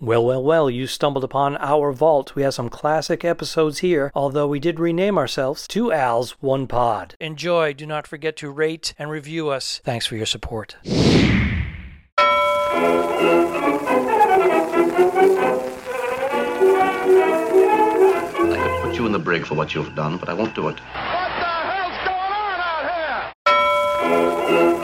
Well, 0.00 0.24
well, 0.24 0.44
well, 0.44 0.70
you 0.70 0.86
stumbled 0.86 1.24
upon 1.24 1.56
our 1.56 1.90
vault. 1.90 2.36
We 2.36 2.42
have 2.42 2.54
some 2.54 2.68
classic 2.68 3.24
episodes 3.24 3.78
here, 3.80 4.12
although 4.14 4.46
we 4.46 4.60
did 4.60 4.78
rename 4.78 5.18
ourselves 5.18 5.66
Two 5.66 5.92
Al's, 5.92 6.36
One 6.40 6.68
Pod. 6.68 7.16
Enjoy. 7.18 7.72
Do 7.72 7.84
not 7.84 8.06
forget 8.06 8.36
to 8.36 8.48
rate 8.48 8.94
and 8.96 9.10
review 9.10 9.48
us. 9.48 9.80
Thanks 9.82 10.06
for 10.06 10.14
your 10.14 10.24
support. 10.24 10.76
I 17.20 18.56
could 18.56 18.82
put 18.82 18.96
you 18.96 19.06
in 19.06 19.10
the 19.12 19.18
brig 19.18 19.44
for 19.44 19.54
what 19.54 19.74
you've 19.74 19.96
done, 19.96 20.16
but 20.16 20.28
I 20.28 20.32
won't 20.32 20.54
do 20.54 20.68
it. 20.68 20.76
What 20.78 20.84
the 20.84 21.44
hell's 21.74 21.98
going 22.06 22.32
on 22.32 22.60
out 22.60 22.84
here? 24.74 24.77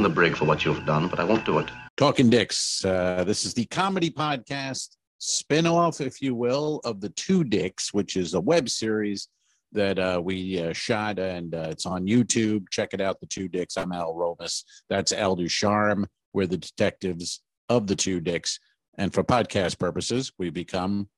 In 0.00 0.04
the 0.04 0.08
brig 0.08 0.34
for 0.34 0.46
what 0.46 0.64
you've 0.64 0.86
done, 0.86 1.08
but 1.08 1.20
I 1.20 1.24
won't 1.24 1.44
do 1.44 1.58
it. 1.58 1.68
Talking 1.98 2.30
Dicks. 2.30 2.82
Uh, 2.82 3.22
this 3.26 3.44
is 3.44 3.52
the 3.52 3.66
comedy 3.66 4.08
podcast 4.08 4.96
spin-off, 5.18 6.00
if 6.00 6.22
you 6.22 6.34
will, 6.34 6.80
of 6.84 7.02
the 7.02 7.10
Two 7.10 7.44
Dicks, 7.44 7.92
which 7.92 8.16
is 8.16 8.32
a 8.32 8.40
web 8.40 8.70
series 8.70 9.28
that 9.72 9.98
uh, 9.98 10.18
we 10.24 10.58
uh, 10.58 10.72
shot 10.72 11.18
and 11.18 11.54
uh, 11.54 11.68
it's 11.68 11.84
on 11.84 12.06
YouTube. 12.06 12.64
Check 12.70 12.94
it 12.94 13.02
out, 13.02 13.20
The 13.20 13.26
Two 13.26 13.46
Dicks. 13.46 13.76
I'm 13.76 13.92
Al 13.92 14.14
Romas. 14.14 14.64
That's 14.88 15.12
Al 15.12 15.36
Ducharme. 15.36 16.06
We're 16.32 16.46
the 16.46 16.56
detectives 16.56 17.42
of 17.68 17.86
the 17.86 17.94
Two 17.94 18.20
Dicks. 18.20 18.58
And 18.96 19.12
for 19.12 19.22
podcast 19.22 19.78
purposes, 19.78 20.32
we 20.38 20.48
become 20.48 21.10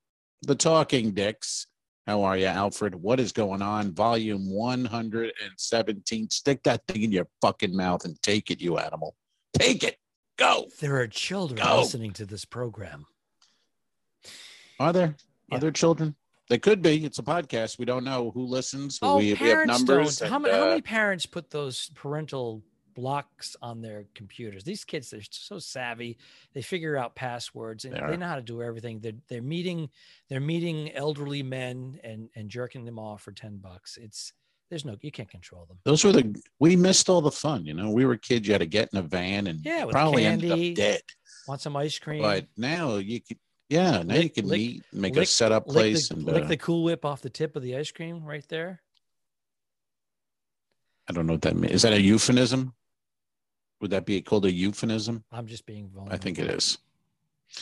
the 0.43 0.57
Talking 0.57 1.13
Dicks. 1.13 1.69
How 2.07 2.23
are 2.25 2.37
you, 2.37 2.47
Alfred? 2.47 2.97
What 2.97 3.21
is 3.21 3.31
going 3.31 3.63
on? 3.63 3.93
Volume 3.93 4.51
117. 4.51 6.31
Stick 6.31 6.63
that 6.65 6.85
thing 6.89 7.03
in 7.03 7.13
your 7.13 7.29
fucking 7.41 7.77
mouth 7.77 8.05
and 8.05 8.21
take 8.23 8.51
it, 8.51 8.61
you 8.61 8.79
animal. 8.79 9.15
Take 9.57 9.85
it. 9.85 9.99
Go. 10.37 10.67
There 10.81 10.97
are 10.97 11.07
children 11.07 11.65
Go. 11.65 11.79
listening 11.79 12.13
to 12.15 12.27
this 12.27 12.45
program. 12.45 13.07
Are 14.81 14.93
there? 14.93 15.15
Yeah. 15.49 15.57
Are 15.57 15.61
there 15.61 15.71
children? 15.71 16.17
They 16.49 16.59
could 16.59 16.83
be. 16.83 17.05
It's 17.05 17.21
a 17.21 17.23
podcast. 17.23 17.79
We 17.79 17.85
don't 17.85 18.05
know 18.05 18.33
who 18.35 18.47
listens. 18.47 18.99
Oh, 19.01 19.19
we, 19.19 19.25
we 19.25 19.29
have 19.31 19.39
parents 19.39 19.79
numbers. 19.79 20.19
How, 20.19 20.37
and, 20.37 20.47
how 20.47 20.63
uh, 20.63 20.67
many 20.71 20.81
parents 20.81 21.25
put 21.25 21.51
those 21.51 21.91
parental 21.95 22.63
blocks 22.95 23.57
on 23.63 23.81
their 23.83 24.05
computers? 24.15 24.65
These 24.65 24.85
kids, 24.85 25.11
they're 25.11 25.21
so 25.31 25.59
savvy. 25.59 26.19
They 26.55 26.63
figure 26.63 26.97
out 26.97 27.15
passwords 27.15 27.85
and 27.85 27.95
They 27.95 28.01
they, 28.01 28.17
know 28.17 28.27
how 28.27 28.37
to 28.37 28.43
do 28.43 28.63
everything. 28.63 29.01
They're 29.01 29.13
they're 29.29 29.43
meeting 29.43 29.89
they're 30.29 30.41
meeting 30.41 30.93
elderly 30.93 31.43
men 31.43 31.99
and 32.05 32.29
and 32.35 32.49
jerking 32.49 32.85
them 32.85 32.99
off 32.99 33.23
for 33.23 33.33
ten 33.33 33.57
bucks. 33.59 33.97
It's 34.01 34.33
there's 34.71 34.85
no 34.85 34.97
you 35.01 35.11
can't 35.13 35.29
control 35.31 35.67
them. 35.67 35.79
those 35.85 36.03
were 36.05 36.13
the 36.13 36.35
we 36.59 36.77
missed 36.77 37.09
all 37.11 37.21
the 37.21 37.31
fun. 37.31 37.67
You 37.67 37.75
know, 37.75 37.91
we 37.91 38.05
were 38.07 38.17
kids. 38.17 38.47
You 38.49 38.55
had 38.55 38.61
to 38.61 38.67
get 38.67 38.89
in 38.93 38.99
a 38.99 39.03
van 39.03 39.47
and 39.47 39.61
Yeah, 39.65 39.85
probably 39.91 40.25
ended 40.25 40.51
candy. 40.51 40.71
up 40.73 40.77
dead. 40.77 41.03
Want 41.47 41.61
some 41.61 41.77
ice 41.77 41.99
cream? 41.99 42.23
But 42.23 42.47
now 42.57 42.97
you 42.97 43.21
can, 43.21 43.37
yeah, 43.69 44.03
now 44.03 44.15
you 44.15 44.31
can 44.31 44.47
lick- 44.49 44.59
meet, 44.61 44.83
make 44.93 45.17
a 45.17 45.21
lick- 45.21 45.29
setup 45.29 45.67
lick 45.67 45.75
place, 45.75 46.09
the, 46.09 46.15
and 46.15 46.25
lick 46.25 46.45
uh, 46.45 46.49
the 46.49 46.57
Cool 46.57 46.85
Whip 46.85 47.05
off 47.05 47.21
the 47.21 47.29
tip 47.31 47.57
of 47.57 47.63
the 47.63 47.77
ice 47.77 47.91
cream 47.91 48.25
right 48.25 48.45
there. 48.49 48.81
I 51.09 51.13
don't 51.13 51.27
know 51.27 51.33
what 51.35 51.43
that 51.43 51.57
means. 51.57 51.75
Is 51.75 51.83
that 51.83 51.93
a 51.93 52.01
euphemism? 52.01 52.75
Would 53.83 53.91
that 53.91 54.07
be 54.07 54.23
called 54.23 54.47
a 54.47 54.53
euphemism? 54.53 55.25
I'm 55.33 55.47
just 55.49 55.67
being 55.67 55.89
vulnerable. 55.89 56.15
I 56.15 56.19
think 56.19 56.39
it 56.39 56.49
is. 56.49 56.79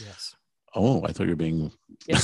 Yes. 0.05 0.37
Oh, 0.75 1.03
I 1.05 1.13
thought 1.13 1.25
you 1.25 1.31
were 1.31 1.37
being. 1.37 1.73
Yeah. 2.07 2.21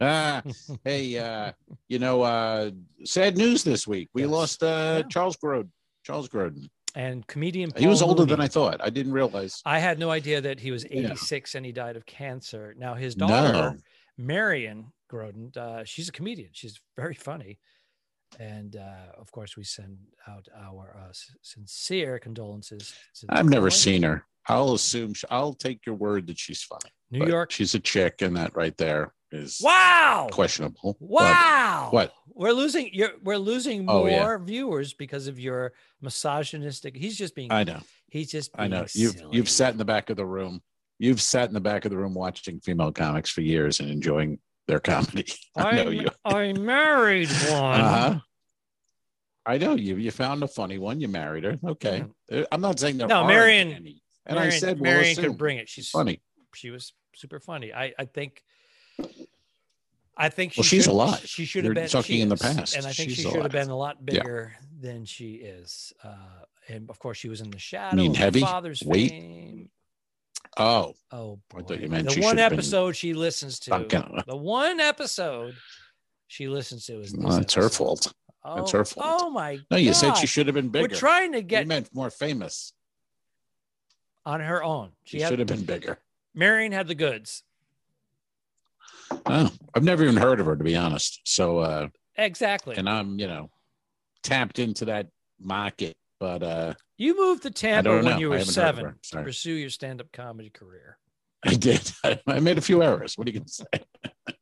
hey, 0.84 1.18
uh, 1.18 1.52
you 1.88 1.98
know, 1.98 2.22
uh, 2.22 2.70
sad 3.04 3.36
news 3.36 3.64
this 3.64 3.86
week. 3.86 4.08
We 4.14 4.22
Yes. 4.22 4.30
lost 4.30 4.62
uh, 4.62 5.02
Yeah. 5.02 5.08
Charles 5.08 5.36
Grodin. 5.36 5.70
Charles 6.04 6.28
Grodin. 6.28 6.68
and 6.94 7.26
comedian. 7.26 7.72
He 7.76 7.86
was 7.88 8.00
Paul 8.00 8.10
older 8.10 8.24
than 8.26 8.40
I 8.40 8.48
thought. 8.48 8.80
I 8.80 8.90
didn't 8.90 9.12
realize. 9.12 9.60
I 9.64 9.78
had 9.80 9.98
no 9.98 10.10
idea 10.10 10.40
that 10.42 10.60
he 10.60 10.70
was 10.70 10.84
Yeah. 10.84 11.10
86 11.10 11.54
and 11.56 11.66
he 11.66 11.72
died 11.72 11.96
of 11.96 12.06
cancer. 12.06 12.74
Now 12.78 12.94
his 12.94 13.16
No. 13.16 13.26
daughter, 13.28 13.78
Marion 14.18 14.92
Grodin, 15.10 15.56
uh, 15.56 15.84
she's 15.84 16.08
a 16.08 16.12
comedian. 16.12 16.50
She's 16.52 16.78
very 16.96 17.14
funny, 17.14 17.58
and 18.40 18.76
uh, 18.76 19.12
of 19.20 19.30
course 19.32 19.56
we 19.56 19.64
send 19.64 19.96
out 20.28 20.46
our 20.56 20.96
uh, 20.98 21.12
sincere 21.42 22.18
condolences. 22.18 22.94
To 23.20 23.26
I've 23.28 23.46
never 23.46 23.70
family. 23.70 23.78
seen 23.78 24.02
her. 24.02 24.24
I'll 24.48 24.72
assume. 24.74 25.14
She, 25.14 25.26
I'll 25.30 25.54
take 25.54 25.86
your 25.86 25.94
word 25.94 26.26
that 26.26 26.38
she's 26.38 26.62
fine. 26.62 26.78
New 27.10 27.20
but 27.20 27.28
York. 27.28 27.50
She's 27.50 27.74
a 27.74 27.80
chick, 27.80 28.22
and 28.22 28.36
that 28.36 28.56
right 28.56 28.76
there 28.76 29.12
is 29.30 29.60
Wow! 29.62 30.28
questionable. 30.32 30.96
but- 31.00 31.08
Wow! 31.08 31.88
what? 31.90 32.12
We're 32.34 32.52
losing. 32.52 32.90
You're, 32.92 33.12
we're 33.22 33.36
losing 33.36 33.84
Oh, 33.88 34.00
more 34.00 34.08
yeah. 34.10 34.38
viewers 34.38 34.94
because 34.94 35.26
of 35.28 35.38
your 35.38 35.72
misogynistic. 36.00 36.96
He's 36.96 37.16
just 37.16 37.34
being. 37.34 37.52
I 37.52 37.64
know. 37.64 37.80
he's 38.08 38.30
just. 38.30 38.50
I 38.56 38.68
know. 38.68 38.86
You've 38.94 39.12
silly. 39.12 39.36
you've 39.36 39.48
sat 39.50 39.72
in 39.72 39.78
the 39.78 39.84
back 39.84 40.10
of 40.10 40.16
the 40.16 40.26
room. 40.26 40.60
You've 40.98 41.20
sat 41.20 41.48
in 41.48 41.54
the 41.54 41.60
back 41.60 41.84
of 41.84 41.90
the 41.90 41.96
room 41.96 42.14
watching 42.14 42.60
female 42.60 42.92
comics 42.92 43.30
for 43.30 43.40
years 43.42 43.80
and 43.80 43.90
enjoying 43.90 44.38
their 44.68 44.80
comedy. 44.80 45.26
I 45.56 45.72
know 45.76 45.82
I'm- 45.82 45.92
you. 45.92 46.08
I 46.24 46.52
married 46.52 47.28
one. 47.50 47.80
Uh-huh. 47.80 48.18
I 49.44 49.58
know 49.58 49.74
you. 49.74 49.96
You 49.96 50.10
found 50.12 50.42
a 50.42 50.48
funny 50.48 50.78
one. 50.78 51.00
You 51.00 51.08
married 51.08 51.44
her. 51.44 51.58
Okay. 51.64 52.04
Uh, 52.30 52.44
I'm 52.52 52.60
not 52.60 52.78
saying 52.78 52.98
there 52.98 53.08
No, 53.08 53.24
Marion- 53.26 53.72
any. 53.72 54.02
And 54.24 54.38
I 54.38 54.50
said, 54.50 54.78
we'll 54.78 54.92
Marion 54.92 55.16
could 55.16 55.36
bring 55.36 55.58
it. 55.58 55.68
She's 55.68 55.90
funny. 55.90 56.20
she 56.54 56.70
was 56.70 56.92
super 57.16 57.40
funny. 57.40 57.72
I 57.74 57.92
I 57.98 58.04
think 58.04 58.44
I 60.16 60.28
think 60.28 60.52
she 60.52 60.60
Well, 60.60 60.64
she's 60.64 60.84
should- 60.84 60.92
alive. 60.92 61.26
She 61.26 61.44
should 61.44 61.64
have 61.64 61.74
been 61.74 61.88
talking 61.88 62.20
in 62.20 62.28
the 62.28 62.36
past. 62.36 62.76
and 62.76 62.86
I 62.86 62.92
think 62.92 63.08
She's 63.10 63.16
she 63.18 63.22
should 63.24 63.42
have 63.42 63.50
been 63.50 63.70
a 63.70 63.76
lot 63.76 63.96
Yeah. 64.06 64.20
bigger 64.22 64.52
than 64.80 65.04
she 65.06 65.34
is. 65.36 65.92
Uh, 66.04 66.14
and 66.68 66.88
of 66.88 66.98
course, 67.00 67.18
she 67.18 67.28
was 67.28 67.40
in 67.40 67.50
the 67.50 67.58
shadow. 67.58 67.96
mean 67.96 68.12
of 68.12 68.16
heavy? 68.18 68.40
Father's 68.42 68.82
Weight? 68.84 69.10
fame. 69.10 69.70
Oh, 70.58 70.94
Oh, 71.10 71.40
I 71.54 71.60
boy. 71.62 71.66
thought 71.66 71.80
you 71.80 71.88
meant 71.88 72.10
the 72.14 72.20
one 72.20 72.38
episode 72.38 72.94
she 72.94 73.14
listens 73.14 73.58
to. 73.60 73.70
The 74.26 74.36
one 74.36 74.78
episode 74.80 75.56
she 76.32 76.48
listens 76.48 76.86
to 76.86 76.98
is. 77.00 77.14
Well, 77.14 77.36
it's 77.36 77.52
her 77.52 77.68
fault. 77.68 78.10
Oh, 78.42 78.56
That's 78.56 78.70
her 78.72 78.86
fault. 78.86 79.06
Oh 79.06 79.28
my! 79.30 79.56
God. 79.56 79.66
No, 79.72 79.76
you 79.76 79.92
said 79.92 80.14
she 80.16 80.26
should 80.26 80.46
have 80.46 80.54
been 80.54 80.70
bigger. 80.70 80.88
We're 80.90 80.96
trying 80.98 81.32
to 81.32 81.38
you 81.38 81.44
get 81.44 81.66
meant 81.66 81.94
more 81.94 82.08
famous. 82.10 82.72
on 84.24 84.40
her 84.40 84.64
own. 84.64 84.92
She 85.04 85.18
She 85.18 85.22
had, 85.22 85.28
should 85.28 85.38
have 85.40 85.48
been 85.48 85.64
bigger. 85.64 85.98
Marion 86.34 86.72
had 86.72 86.88
the 86.88 86.94
goods. 86.94 87.42
Oh, 89.26 89.50
I've 89.74 89.84
never 89.84 90.02
even 90.04 90.16
heard 90.16 90.40
of 90.40 90.46
her 90.46 90.56
to 90.56 90.64
be 90.64 90.74
honest. 90.74 91.20
So, 91.24 91.58
uh, 91.58 91.88
Exactly. 92.16 92.76
and 92.76 92.88
I'm, 92.88 93.18
you 93.18 93.26
know, 93.28 93.50
tapped 94.22 94.58
into 94.58 94.86
that 94.86 95.08
market, 95.38 95.94
but 96.18 96.42
uh, 96.42 96.74
You 96.96 97.14
moved 97.18 97.42
to 97.42 97.50
Tampa 97.50 97.90
when 97.90 98.04
know. 98.06 98.16
you 98.18 98.30
were 98.30 98.38
haven't 98.38 98.54
heard 98.54 98.68
of 98.68 98.76
seven 98.76 98.94
to 99.10 99.22
pursue 99.22 99.52
your 99.52 99.68
stand-up 99.70 100.10
comedy 100.12 100.48
career. 100.48 100.96
I 101.44 101.54
did. 101.54 101.92
I 102.26 102.40
made 102.40 102.56
a 102.56 102.62
few 102.62 102.82
errors. 102.82 103.18
What 103.18 103.28
are 103.28 103.30
you 103.30 103.38
going 103.40 103.46
to 103.46 103.52
say? 103.52 104.34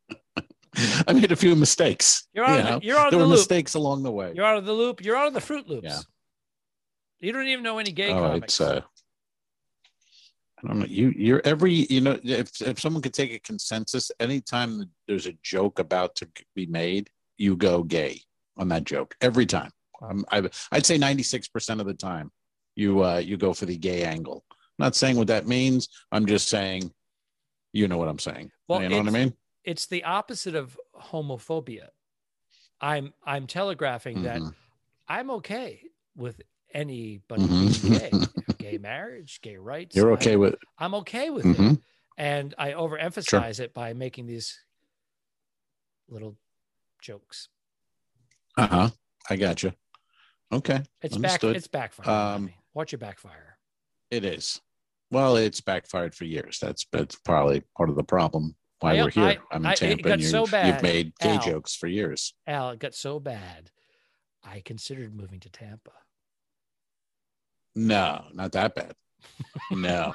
I 1.08 1.12
made 1.12 1.32
a 1.32 1.36
few 1.36 1.54
mistakes. 1.54 2.28
You're 2.32 2.44
out 2.44 2.52
you 2.52 2.58
of 2.58 2.64
the- 2.64 2.70
know? 2.70 2.80
you're 2.82 2.98
out 2.98 3.10
there 3.10 3.18
the 3.18 3.24
were 3.24 3.30
loop. 3.30 3.38
mistakes 3.38 3.74
along 3.74 4.02
the 4.02 4.10
way. 4.10 4.32
You're 4.34 4.44
out 4.44 4.58
of 4.58 4.64
the 4.64 4.72
loop. 4.72 5.04
You're 5.04 5.16
out 5.16 5.28
of 5.28 5.34
the 5.34 5.40
Fruit 5.40 5.68
Loops. 5.68 5.84
Yeah. 5.84 6.00
You 7.20 7.32
don't 7.32 7.48
even 7.48 7.62
know 7.62 7.78
any 7.78 7.92
gay 7.92 8.10
oh, 8.10 8.20
comics. 8.20 8.44
it's 8.44 8.60
uh, 8.60 8.80
I 10.62 10.68
don't 10.68 10.78
know. 10.80 10.86
You, 10.86 11.12
you're 11.16 11.42
every, 11.44 11.72
you 11.72 12.00
know, 12.00 12.18
if 12.22 12.60
if 12.62 12.80
someone 12.80 13.02
could 13.02 13.14
take 13.14 13.32
a 13.32 13.38
consensus, 13.38 14.10
anytime 14.20 14.90
there's 15.06 15.26
a 15.26 15.36
joke 15.42 15.78
about 15.78 16.16
to 16.16 16.28
be 16.54 16.66
made, 16.66 17.10
you 17.38 17.56
go 17.56 17.82
gay 17.82 18.20
on 18.56 18.68
that 18.68 18.84
joke 18.84 19.14
every 19.20 19.46
time. 19.46 19.70
Um, 20.02 20.24
I, 20.30 20.48
I'd 20.72 20.86
say 20.86 20.98
96% 20.98 21.80
of 21.80 21.86
the 21.86 21.94
time, 21.94 22.30
you 22.74 23.02
uh, 23.04 23.18
you 23.18 23.36
go 23.36 23.52
for 23.52 23.66
the 23.66 23.76
gay 23.76 24.04
angle. 24.04 24.44
I'm 24.50 24.84
not 24.84 24.96
saying 24.96 25.16
what 25.16 25.28
that 25.28 25.46
means. 25.46 25.88
I'm 26.12 26.26
just 26.26 26.48
saying, 26.48 26.90
you 27.72 27.88
know 27.88 27.98
what 27.98 28.08
I'm 28.08 28.18
saying. 28.18 28.50
Well, 28.68 28.82
you 28.82 28.88
know 28.88 28.98
what 28.98 29.08
I 29.08 29.10
mean? 29.10 29.34
It's 29.64 29.86
the 29.86 30.04
opposite 30.04 30.54
of 30.54 30.78
homophobia. 30.98 31.88
I'm 32.80 33.12
I'm 33.24 33.46
telegraphing 33.46 34.22
that 34.22 34.40
Mhm. 34.40 34.54
I'm 35.08 35.30
okay 35.32 35.82
with 36.16 36.40
anybody 36.72 37.42
Mhm. 37.42 37.98
gay, 37.98 38.10
gay 38.72 38.78
marriage, 38.78 39.40
gay 39.42 39.56
rights. 39.56 39.94
You're 39.96 40.10
I- 40.10 40.14
okay 40.14 40.36
with. 40.36 40.54
I'm 40.78 40.94
okay 40.94 41.30
with 41.30 41.44
it, 41.46 41.56
Mhm. 41.56 41.82
and 42.16 42.54
I 42.58 42.72
overemphasize 42.72 43.60
it 43.60 43.74
by 43.74 43.92
making 43.92 44.26
these 44.26 44.58
little 46.08 46.36
jokes. 47.00 47.48
Uh 48.56 48.66
huh. 48.66 48.90
I 49.28 49.36
got 49.36 49.62
you. 49.62 49.72
Okay. 50.52 50.82
It's 51.02 51.16
back. 51.16 51.42
It's 51.44 51.68
backfiring. 51.68 52.06
Um. 52.08 52.52
Watch 52.74 52.92
your 52.92 52.98
backfire. 52.98 53.58
It 54.10 54.24
is. 54.24 54.60
Well, 55.10 55.36
it's 55.36 55.60
backfired 55.60 56.14
for 56.14 56.24
years. 56.24 56.58
That's 56.60 56.86
that's 56.92 57.16
probably 57.16 57.60
part 57.76 57.90
of 57.90 57.96
the 57.96 58.04
problem 58.04 58.56
why 58.80 58.98
I- 58.98 59.02
we're 59.04 59.10
here. 59.10 59.24
I- 59.50 59.56
am 59.56 59.66
in 59.66 59.74
Tampa, 59.74 60.12
and 60.12 60.20
you've, 60.22 60.30
so 60.30 60.40
you've 60.40 60.82
made 60.82 61.12
gay 61.20 61.36
Al. 61.36 61.40
jokes 61.40 61.74
for 61.74 61.86
years. 61.86 62.34
Al, 62.46 62.70
it 62.70 62.78
got 62.78 62.94
so 62.94 63.20
bad, 63.20 63.70
I 64.42 64.60
considered 64.60 65.14
moving 65.14 65.40
to 65.40 65.50
Tampa. 65.50 65.92
No, 67.74 68.24
not 68.32 68.52
that 68.52 68.74
bad. 68.74 68.94
No. 69.70 70.14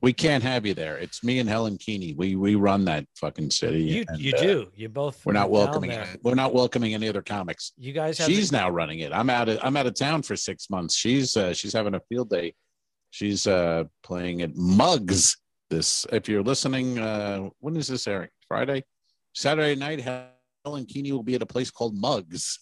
We 0.00 0.12
can't 0.12 0.42
have 0.42 0.66
you 0.66 0.74
there. 0.74 0.98
It's 0.98 1.24
me 1.24 1.38
and 1.38 1.48
Helen 1.48 1.78
Keeney. 1.78 2.12
We 2.12 2.34
we 2.36 2.56
run 2.56 2.84
that 2.84 3.06
fucking 3.16 3.50
city. 3.50 3.82
You 3.82 4.04
and, 4.08 4.20
you 4.20 4.32
uh, 4.36 4.40
do. 4.40 4.70
You 4.74 4.88
both. 4.88 5.24
We're 5.24 5.32
not 5.32 5.50
welcoming. 5.50 5.98
We're 6.22 6.34
not 6.34 6.52
welcoming 6.52 6.94
any 6.94 7.08
other 7.08 7.22
comics. 7.22 7.72
You 7.78 7.92
guys 7.92 8.18
have. 8.18 8.26
She's 8.26 8.52
now 8.52 8.68
running 8.68 8.98
it. 9.00 9.12
I'm 9.12 9.30
out 9.30 9.48
of 9.48 9.58
I'm 9.62 9.76
out 9.76 9.86
of 9.86 9.94
town 9.94 10.22
for 10.22 10.36
six 10.36 10.68
months. 10.68 10.94
She's 10.94 11.36
uh, 11.36 11.54
she's 11.54 11.72
having 11.72 11.94
a 11.94 12.00
field 12.08 12.28
day. 12.28 12.54
She's 13.10 13.46
uh, 13.46 13.84
playing 14.02 14.42
at 14.42 14.54
Mugs. 14.56 15.36
This, 15.74 16.06
if 16.12 16.28
you're 16.28 16.44
listening, 16.44 17.00
uh, 17.00 17.48
when 17.58 17.76
is 17.76 17.88
this 17.88 18.06
airing? 18.06 18.28
Friday, 18.46 18.84
Saturday 19.32 19.74
night. 19.74 20.00
Helen 20.64 20.86
Keeney 20.86 21.10
will 21.10 21.24
be 21.24 21.34
at 21.34 21.42
a 21.42 21.46
place 21.46 21.68
called 21.68 21.98
Mugs 21.98 22.60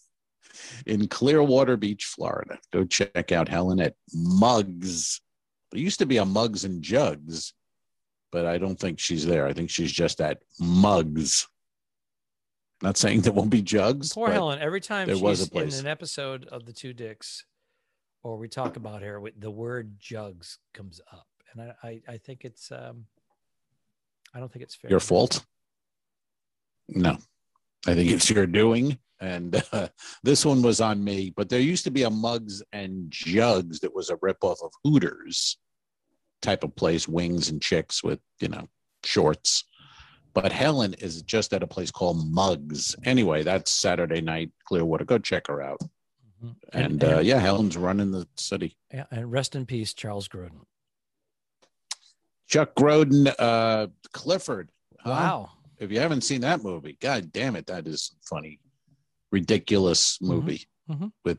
in 0.87 1.07
Clearwater 1.09 1.77
Beach, 1.77 2.07
Florida. 2.07 2.59
Go 2.73 2.85
check 2.87 3.31
out 3.31 3.51
Helen 3.51 3.81
at 3.81 3.97
Mugs. 4.15 5.21
There 5.71 5.81
used 5.81 5.99
to 5.99 6.07
be 6.07 6.17
a 6.17 6.25
Mugs 6.25 6.65
and 6.65 6.83
Jugs, 6.83 7.53
but 8.31 8.47
I 8.47 8.57
don't 8.57 8.81
think 8.81 8.99
she's 8.99 9.27
there. 9.27 9.47
I 9.47 9.53
think 9.53 9.69
she's 9.69 9.93
just 9.93 10.23
at 10.23 10.39
Mugs. 10.59 11.47
Not 12.81 12.97
saying 12.97 13.21
there 13.21 13.35
won't 13.35 13.51
be 13.51 13.61
jugs. 13.61 14.15
Poor 14.15 14.31
Helen. 14.31 14.59
Every 14.59 14.81
time 14.81 15.07
there 15.07 15.17
she's 15.17 15.23
was 15.23 15.47
a 15.47 15.51
place. 15.51 15.79
in 15.79 15.87
an 15.87 15.91
episode 15.91 16.47
of 16.47 16.65
the 16.65 16.73
Two 16.73 16.95
Dicks, 16.95 17.45
or 18.23 18.39
we 18.39 18.49
talk 18.49 18.77
about 18.77 19.03
her, 19.03 19.23
the 19.39 19.51
word 19.51 20.01
"jugs" 20.01 20.59
comes 20.73 20.99
up, 21.13 21.27
and 21.53 21.63
I, 21.63 21.75
I, 21.89 22.01
I 22.09 22.17
think 22.19 22.45
it's, 22.45 22.71
um, 22.73 23.07
I 24.35 24.39
don't 24.41 24.53
think 24.53 24.63
it's 24.63 24.75
fair. 24.75 24.91
your 24.91 25.01
fault? 25.01 25.45
No, 26.89 27.17
I 27.87 27.95
think 27.95 28.11
it's 28.11 28.31
your 28.31 28.47
doing. 28.47 28.99
And 29.21 29.63
uh, 29.73 29.89
this 30.23 30.45
one 30.45 30.63
was 30.63 30.81
on 30.81 31.03
me. 31.03 31.33
But 31.37 31.49
there 31.49 31.61
used 31.61 31.85
to 31.85 31.91
be 31.91 32.03
a 32.03 32.11
Mugs 32.11 32.63
and 32.73 33.11
Jugs 33.11 33.81
that 33.81 33.95
was 33.95 34.11
a 34.11 34.17
ripoff 34.17 34.63
of 34.63 34.73
Hooters 34.85 35.59
type 36.41 36.65
of 36.65 36.75
place, 36.75 37.07
wings 37.07 37.49
and 37.51 37.63
chicks 37.63 38.03
with, 38.03 38.19
you 38.41 38.49
know, 38.49 38.69
shorts. 39.05 39.65
But 40.35 40.51
Helen 40.51 40.95
is 40.95 41.23
just 41.23 41.53
at 41.53 41.63
a 41.63 41.67
place 41.67 41.91
called 41.91 42.27
Mugs. 42.31 42.97
Anyway, 43.05 43.43
that's 43.43 43.71
Saturday 43.71 44.21
night, 44.23 44.51
Clearwater. 44.67 45.05
Go 45.05 45.19
check 45.19 45.47
her 45.47 45.63
out. 45.63 45.79
Mhm. 46.43 46.55
And, 46.73 47.05
uh, 47.05 47.21
yeah, 47.21 47.39
Helen's 47.39 47.77
running 47.77 48.11
the 48.11 48.27
city. 48.37 48.77
and 48.91 49.31
rest 49.31 49.55
in 49.55 49.67
peace, 49.67 49.95
Charles 49.95 50.27
Grodin. 50.29 50.63
Chuck 52.49 52.75
Grodin, 52.75 53.33
uh, 53.39 53.87
Clifford. 54.13 54.71
huh? 55.01 55.11
Wow. 55.11 55.51
If 55.79 55.91
you 55.91 55.99
haven't 56.01 56.21
seen 56.23 56.43
that 56.43 56.63
movie, 56.63 56.97
god 57.01 57.33
damn 57.33 57.57
it, 57.57 57.67
that 57.67 57.87
is 57.89 58.15
funny, 58.25 58.61
ridiculous 59.33 60.19
movie 60.21 60.67
mhm. 60.89 61.13
with 61.25 61.39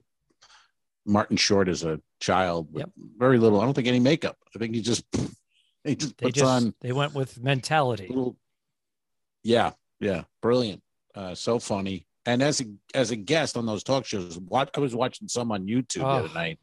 Martin 1.06 1.38
Short 1.38 1.70
as 1.70 1.84
a 1.84 2.00
child 2.20 2.68
with 2.74 2.82
Yep. 2.82 2.90
very 3.18 3.38
little. 3.38 3.62
I 3.62 3.66
don't 3.66 3.74
think 3.74 3.88
any 3.88 4.00
makeup. 4.00 4.38
I 4.56 4.60
think 4.60 4.76
he 4.76 4.82
just 4.82 5.06
he 5.84 5.96
just 5.96 6.18
They 6.18 6.26
puts 6.28 6.40
just 6.40 6.50
on 6.50 6.74
they 6.82 6.92
went 6.92 7.14
with 7.14 7.42
mentality. 7.42 8.08
little. 8.08 8.36
Yeah, 9.44 9.72
yeah, 10.00 10.24
brilliant. 10.42 10.82
Uh, 11.16 11.36
so 11.36 11.60
funny. 11.60 12.06
And 12.26 12.42
as 12.42 12.62
a 12.62 12.66
as 12.94 13.12
a 13.12 13.16
guest 13.18 13.56
on 13.58 13.66
those 13.66 13.84
talk 13.84 14.06
shows, 14.06 14.40
what 14.40 14.72
I 14.76 14.80
was 14.80 14.96
watching 14.96 15.28
some 15.28 15.52
on 15.52 15.68
YouTube 15.68 16.00
the 16.00 16.06
Oh. 16.06 16.10
other 16.26 16.34
night 16.34 16.60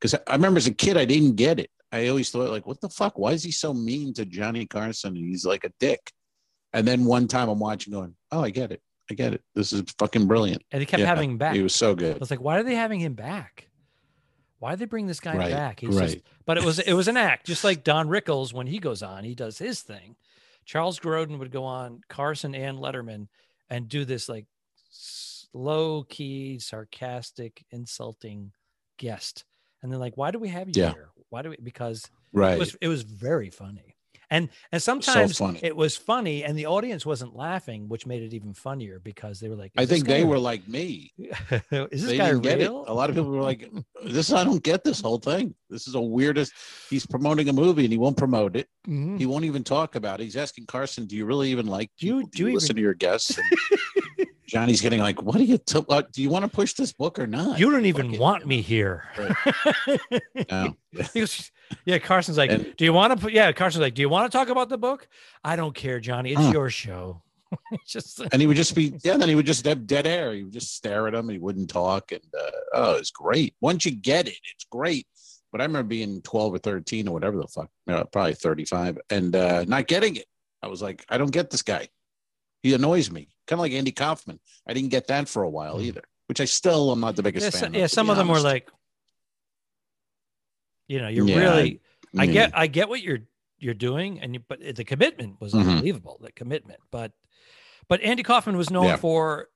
because 0.00 0.14
I 0.14 0.32
remember 0.32 0.58
as 0.58 0.66
a 0.66 0.74
kid 0.74 0.96
I 0.96 1.04
didn't 1.04 1.36
get 1.36 1.58
it. 1.60 1.70
I 1.92 2.08
always 2.08 2.30
thought 2.30 2.50
like, 2.50 2.66
what 2.66 2.80
the 2.80 2.88
fuck? 2.88 3.18
Why 3.18 3.32
is 3.32 3.42
he 3.42 3.50
so 3.50 3.74
mean 3.74 4.14
to 4.14 4.24
Johnny 4.24 4.66
Carson? 4.66 5.14
He's 5.16 5.44
like 5.44 5.64
a 5.64 5.72
dick. 5.80 6.12
And 6.72 6.86
then 6.86 7.04
one 7.04 7.26
time 7.26 7.48
I'm 7.48 7.58
watching, 7.58 7.92
going, 7.92 8.14
oh, 8.30 8.42
I 8.44 8.50
get 8.50 8.70
it. 8.70 8.80
I 9.10 9.14
get 9.14 9.34
it. 9.34 9.42
This 9.56 9.72
is 9.72 9.82
fucking 9.98 10.28
brilliant. 10.28 10.62
And 10.70 10.80
they 10.80 10.86
kept 10.86 11.00
Yeah, 11.00 11.06
having 11.06 11.32
him 11.32 11.38
back. 11.38 11.56
He 11.56 11.62
was 11.62 11.74
so 11.74 11.96
good. 11.96 12.14
I 12.14 12.18
was 12.18 12.30
like, 12.30 12.40
why 12.40 12.58
are 12.58 12.62
they 12.62 12.76
having 12.76 13.00
him 13.00 13.14
back? 13.14 13.66
Why 14.60 14.70
did 14.70 14.78
they 14.78 14.84
bring 14.84 15.08
this 15.08 15.18
guy 15.20 15.36
Right, 15.36 15.50
back? 15.50 15.80
He's 15.80 15.96
right. 15.96 16.10
just, 16.10 16.18
but 16.46 16.58
it 16.58 16.64
was 16.64 16.78
it 16.78 16.92
was 16.92 17.08
an 17.08 17.16
act, 17.16 17.46
just 17.46 17.64
like 17.64 17.82
Don 17.82 18.08
Rickles 18.08 18.52
when 18.52 18.66
he 18.66 18.78
goes 18.78 19.02
on, 19.02 19.24
he 19.24 19.34
does 19.34 19.58
his 19.58 19.80
thing. 19.80 20.16
Charles 20.66 21.00
Grodin 21.00 21.38
would 21.38 21.50
go 21.50 21.64
on 21.64 22.02
Carson 22.08 22.54
and 22.54 22.78
Letterman 22.78 23.28
and 23.70 23.88
do 23.88 24.04
this 24.04 24.28
like 24.28 24.46
low 25.54 26.04
key, 26.04 26.58
sarcastic, 26.58 27.64
insulting 27.70 28.52
guest. 28.98 29.44
And 29.82 29.90
they're 29.90 29.98
like, 29.98 30.16
why 30.16 30.30
do 30.30 30.38
we 30.38 30.48
have 30.50 30.68
you 30.68 30.74
Yeah. 30.76 30.92
here? 30.92 31.08
Why 31.30 31.42
do 31.42 31.50
we? 31.50 31.56
Because 31.62 32.04
Right. 32.32 32.54
it 32.54 32.58
was 32.58 32.74
it 32.80 32.88
was 32.88 33.02
very 33.02 33.50
funny. 33.50 33.96
And 34.32 34.48
and 34.70 34.80
sometimes 34.80 35.38
funny. 35.38 35.58
it 35.60 35.74
was 35.74 35.96
funny 35.96 36.44
and 36.44 36.56
the 36.56 36.66
audience 36.66 37.04
wasn't 37.04 37.34
laughing, 37.34 37.88
which 37.88 38.06
made 38.06 38.22
it 38.22 38.32
even 38.32 38.54
funnier 38.54 39.00
because 39.00 39.40
they 39.40 39.48
were 39.48 39.56
like, 39.56 39.72
I 39.76 39.86
think 39.86 40.06
they 40.06 40.22
were 40.22 40.38
like 40.38 40.68
me. 40.68 41.12
is 41.18 41.32
this 41.90 42.04
They 42.04 42.16
guy 42.18 42.28
real? 42.30 42.84
it. 42.84 42.88
A 42.90 42.94
lot 42.94 43.10
of 43.10 43.16
people 43.16 43.30
were 43.32 43.42
like, 43.42 43.68
"This 44.04 44.32
I 44.32 44.44
don't 44.44 44.62
get 44.62 44.84
this 44.84 45.00
whole 45.00 45.18
thing. 45.18 45.56
This 45.68 45.88
is 45.88 45.96
a 45.96 46.00
weirdest." 46.00 46.52
He's 46.88 47.04
promoting 47.06 47.48
a 47.48 47.52
movie 47.52 47.82
and 47.84 47.92
he 47.92 47.98
won't 47.98 48.16
promote 48.16 48.54
it. 48.54 48.68
Mhm. 48.86 49.18
He 49.18 49.26
won't 49.26 49.44
even 49.46 49.64
talk 49.64 49.96
about 49.96 50.20
it. 50.20 50.24
He's 50.24 50.36
asking 50.36 50.66
Carson, 50.66 51.06
"Do 51.06 51.16
you 51.16 51.24
really 51.26 51.50
even 51.50 51.66
like? 51.66 51.90
Do 51.98 52.06
you- 52.06 52.18
people? 52.18 52.30
do 52.32 52.46
you 52.46 52.54
listen 52.54 52.66
even- 52.70 52.76
to 52.76 52.82
your 52.82 52.94
guests?" 52.94 53.36
And 54.06 54.09
Johnny's 54.50 54.80
getting 54.80 55.00
like, 55.00 55.22
"What 55.22 55.36
do 55.36 55.44
you? 55.44 55.58
T- 55.58 55.78
what, 55.78 56.12
do 56.12 56.22
you 56.22 56.28
want 56.28 56.44
to 56.44 56.50
push 56.50 56.72
this 56.74 56.92
book 56.92 57.18
or 57.18 57.26
not?" 57.26 57.58
You 57.58 57.70
don't 57.70 57.86
even 57.86 58.14
it, 58.14 58.20
want 58.20 58.42
you 58.42 58.48
me 58.48 58.60
here. 58.62 59.04
know? 59.16 59.96
No. 60.50 60.76
Goes, 61.14 61.52
yeah, 61.84 61.98
Carson's 61.98 62.36
like, 62.36 62.50
And- 62.50 62.74
do 62.76 62.84
you 62.84 62.92
want 62.92 63.12
to 63.12 63.18
put? 63.18 63.32
Yeah, 63.32 63.52
Carson's 63.52 63.80
like, 63.82 63.94
do 63.94 64.02
you 64.02 64.08
want 64.08 64.30
to 64.30 64.36
talk 64.36 64.48
about 64.48 64.68
the 64.68 64.78
book? 64.78 65.06
I 65.44 65.54
don't 65.54 65.74
care, 65.74 66.00
Johnny. 66.00 66.32
It's 66.32 66.40
Huh. 66.40 66.50
your 66.52 66.68
show. 66.70 67.22
just 67.86 68.20
and 68.20 68.40
he 68.40 68.46
would 68.46 68.56
just 68.56 68.74
be 68.74 68.92
yeah. 69.02 69.16
Then 69.16 69.28
he 69.28 69.34
would 69.34 69.46
just 69.46 69.64
have 69.66 69.86
dead 69.86 70.06
air. 70.06 70.32
He 70.32 70.44
would 70.44 70.52
just 70.52 70.74
stare 70.76 71.06
at 71.08 71.14
him. 71.14 71.28
He 71.28 71.38
wouldn't 71.38 71.70
talk, 71.70 72.12
and 72.12 72.22
uh, 72.36 72.50
oh, 72.74 72.94
it's 72.94 73.10
great. 73.10 73.54
Once 73.60 73.84
you 73.84 73.90
get 73.92 74.28
it, 74.28 74.38
it's 74.54 74.64
great. 74.70 75.06
But 75.52 75.60
I 75.60 75.64
remember 75.64 75.88
being 75.88 76.22
twelve 76.22 76.54
or 76.54 76.58
thirteen 76.58 77.08
or 77.08 77.12
whatever 77.12 77.36
the 77.38 77.48
fuck, 77.48 77.68
uh, 77.88 78.04
probably 78.04 78.34
thirty-five, 78.34 78.98
and 79.10 79.34
uh, 79.34 79.64
not 79.66 79.88
getting 79.88 80.14
it. 80.16 80.26
I 80.62 80.68
was 80.68 80.80
like, 80.80 81.04
I 81.08 81.18
don't 81.18 81.32
get 81.32 81.50
this 81.50 81.62
guy. 81.62 81.88
He 82.62 82.74
annoys 82.74 83.10
me, 83.10 83.28
kind 83.46 83.58
of 83.58 83.60
like 83.60 83.72
Andy 83.72 83.92
Kaufman. 83.92 84.38
I 84.66 84.74
didn't 84.74 84.90
get 84.90 85.06
that 85.08 85.28
for 85.28 85.42
a 85.42 85.48
while 85.50 85.78
Mhm. 85.78 85.84
either, 85.84 86.02
which 86.26 86.40
I 86.40 86.44
still 86.44 86.92
am 86.92 87.00
not 87.00 87.16
the 87.16 87.22
biggest 87.22 87.44
yeah, 87.44 87.50
fan. 87.50 87.60
so- 87.60 87.66
of, 87.66 87.74
yeah. 87.74 87.86
Some 87.86 88.10
of 88.10 88.16
them 88.16 88.28
were 88.28 88.40
like, 88.40 88.68
you 90.88 91.00
know, 91.00 91.08
you're 91.08 91.26
Yeah, 91.26 91.38
really. 91.38 91.80
I 92.18 92.26
Mm. 92.26 92.32
get, 92.32 92.56
I 92.56 92.66
get 92.66 92.88
what 92.88 93.02
you're 93.02 93.20
you're 93.62 93.74
doing, 93.74 94.18
and 94.20 94.32
you, 94.34 94.40
but 94.48 94.58
the 94.74 94.84
commitment 94.84 95.38
was 95.38 95.52
Mhm. 95.52 95.68
unbelievable. 95.68 96.16
The 96.22 96.32
commitment, 96.32 96.80
but 96.90 97.12
but 97.88 98.00
Andy 98.00 98.22
Kaufman 98.22 98.56
was 98.56 98.70
known 98.70 98.96
for 98.98 99.48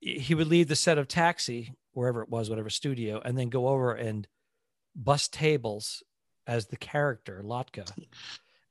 he 0.00 0.34
would 0.34 0.46
leave 0.48 0.68
the 0.68 0.76
set 0.76 0.98
of 0.98 1.08
Taxi 1.08 1.74
wherever 1.92 2.22
it 2.22 2.28
was, 2.28 2.50
whatever 2.50 2.68
studio, 2.70 3.18
and 3.24 3.38
then 3.38 3.48
go 3.48 3.68
over 3.68 3.94
and 3.94 4.28
bust 4.94 5.32
tables 5.32 6.02
as 6.46 6.66
the 6.66 6.76
character 6.76 7.42
Latka 7.42 7.90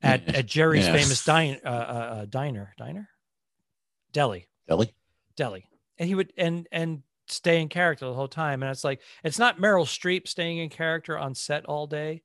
at 0.04 0.28
at 0.36 0.46
Jerry's 0.46 0.86
famous 0.86 1.26
dine, 1.26 1.60
uh, 1.66 1.68
uh, 1.68 1.72
uh, 1.72 2.26
diner, 2.26 2.74
diner, 2.78 3.10
deli, 4.12 4.48
Ellie. 4.68 4.94
deli, 5.36 5.66
and 5.98 6.08
he 6.08 6.16
would 6.16 6.34
and 6.38 6.68
and 6.72 7.04
stay 7.28 7.62
in 7.62 7.70
character 7.70 8.06
the 8.06 8.14
whole 8.14 8.28
time. 8.28 8.64
And 8.64 8.72
it's 8.72 8.84
like 8.84 9.02
it's 9.24 9.40
not 9.40 9.60
Meryl 9.60 9.86
Streep 9.86 10.28
staying 10.28 10.58
in 10.60 10.70
character 10.70 11.18
on 11.18 11.36
set 11.36 11.66
all 11.66 11.88
day, 11.88 12.24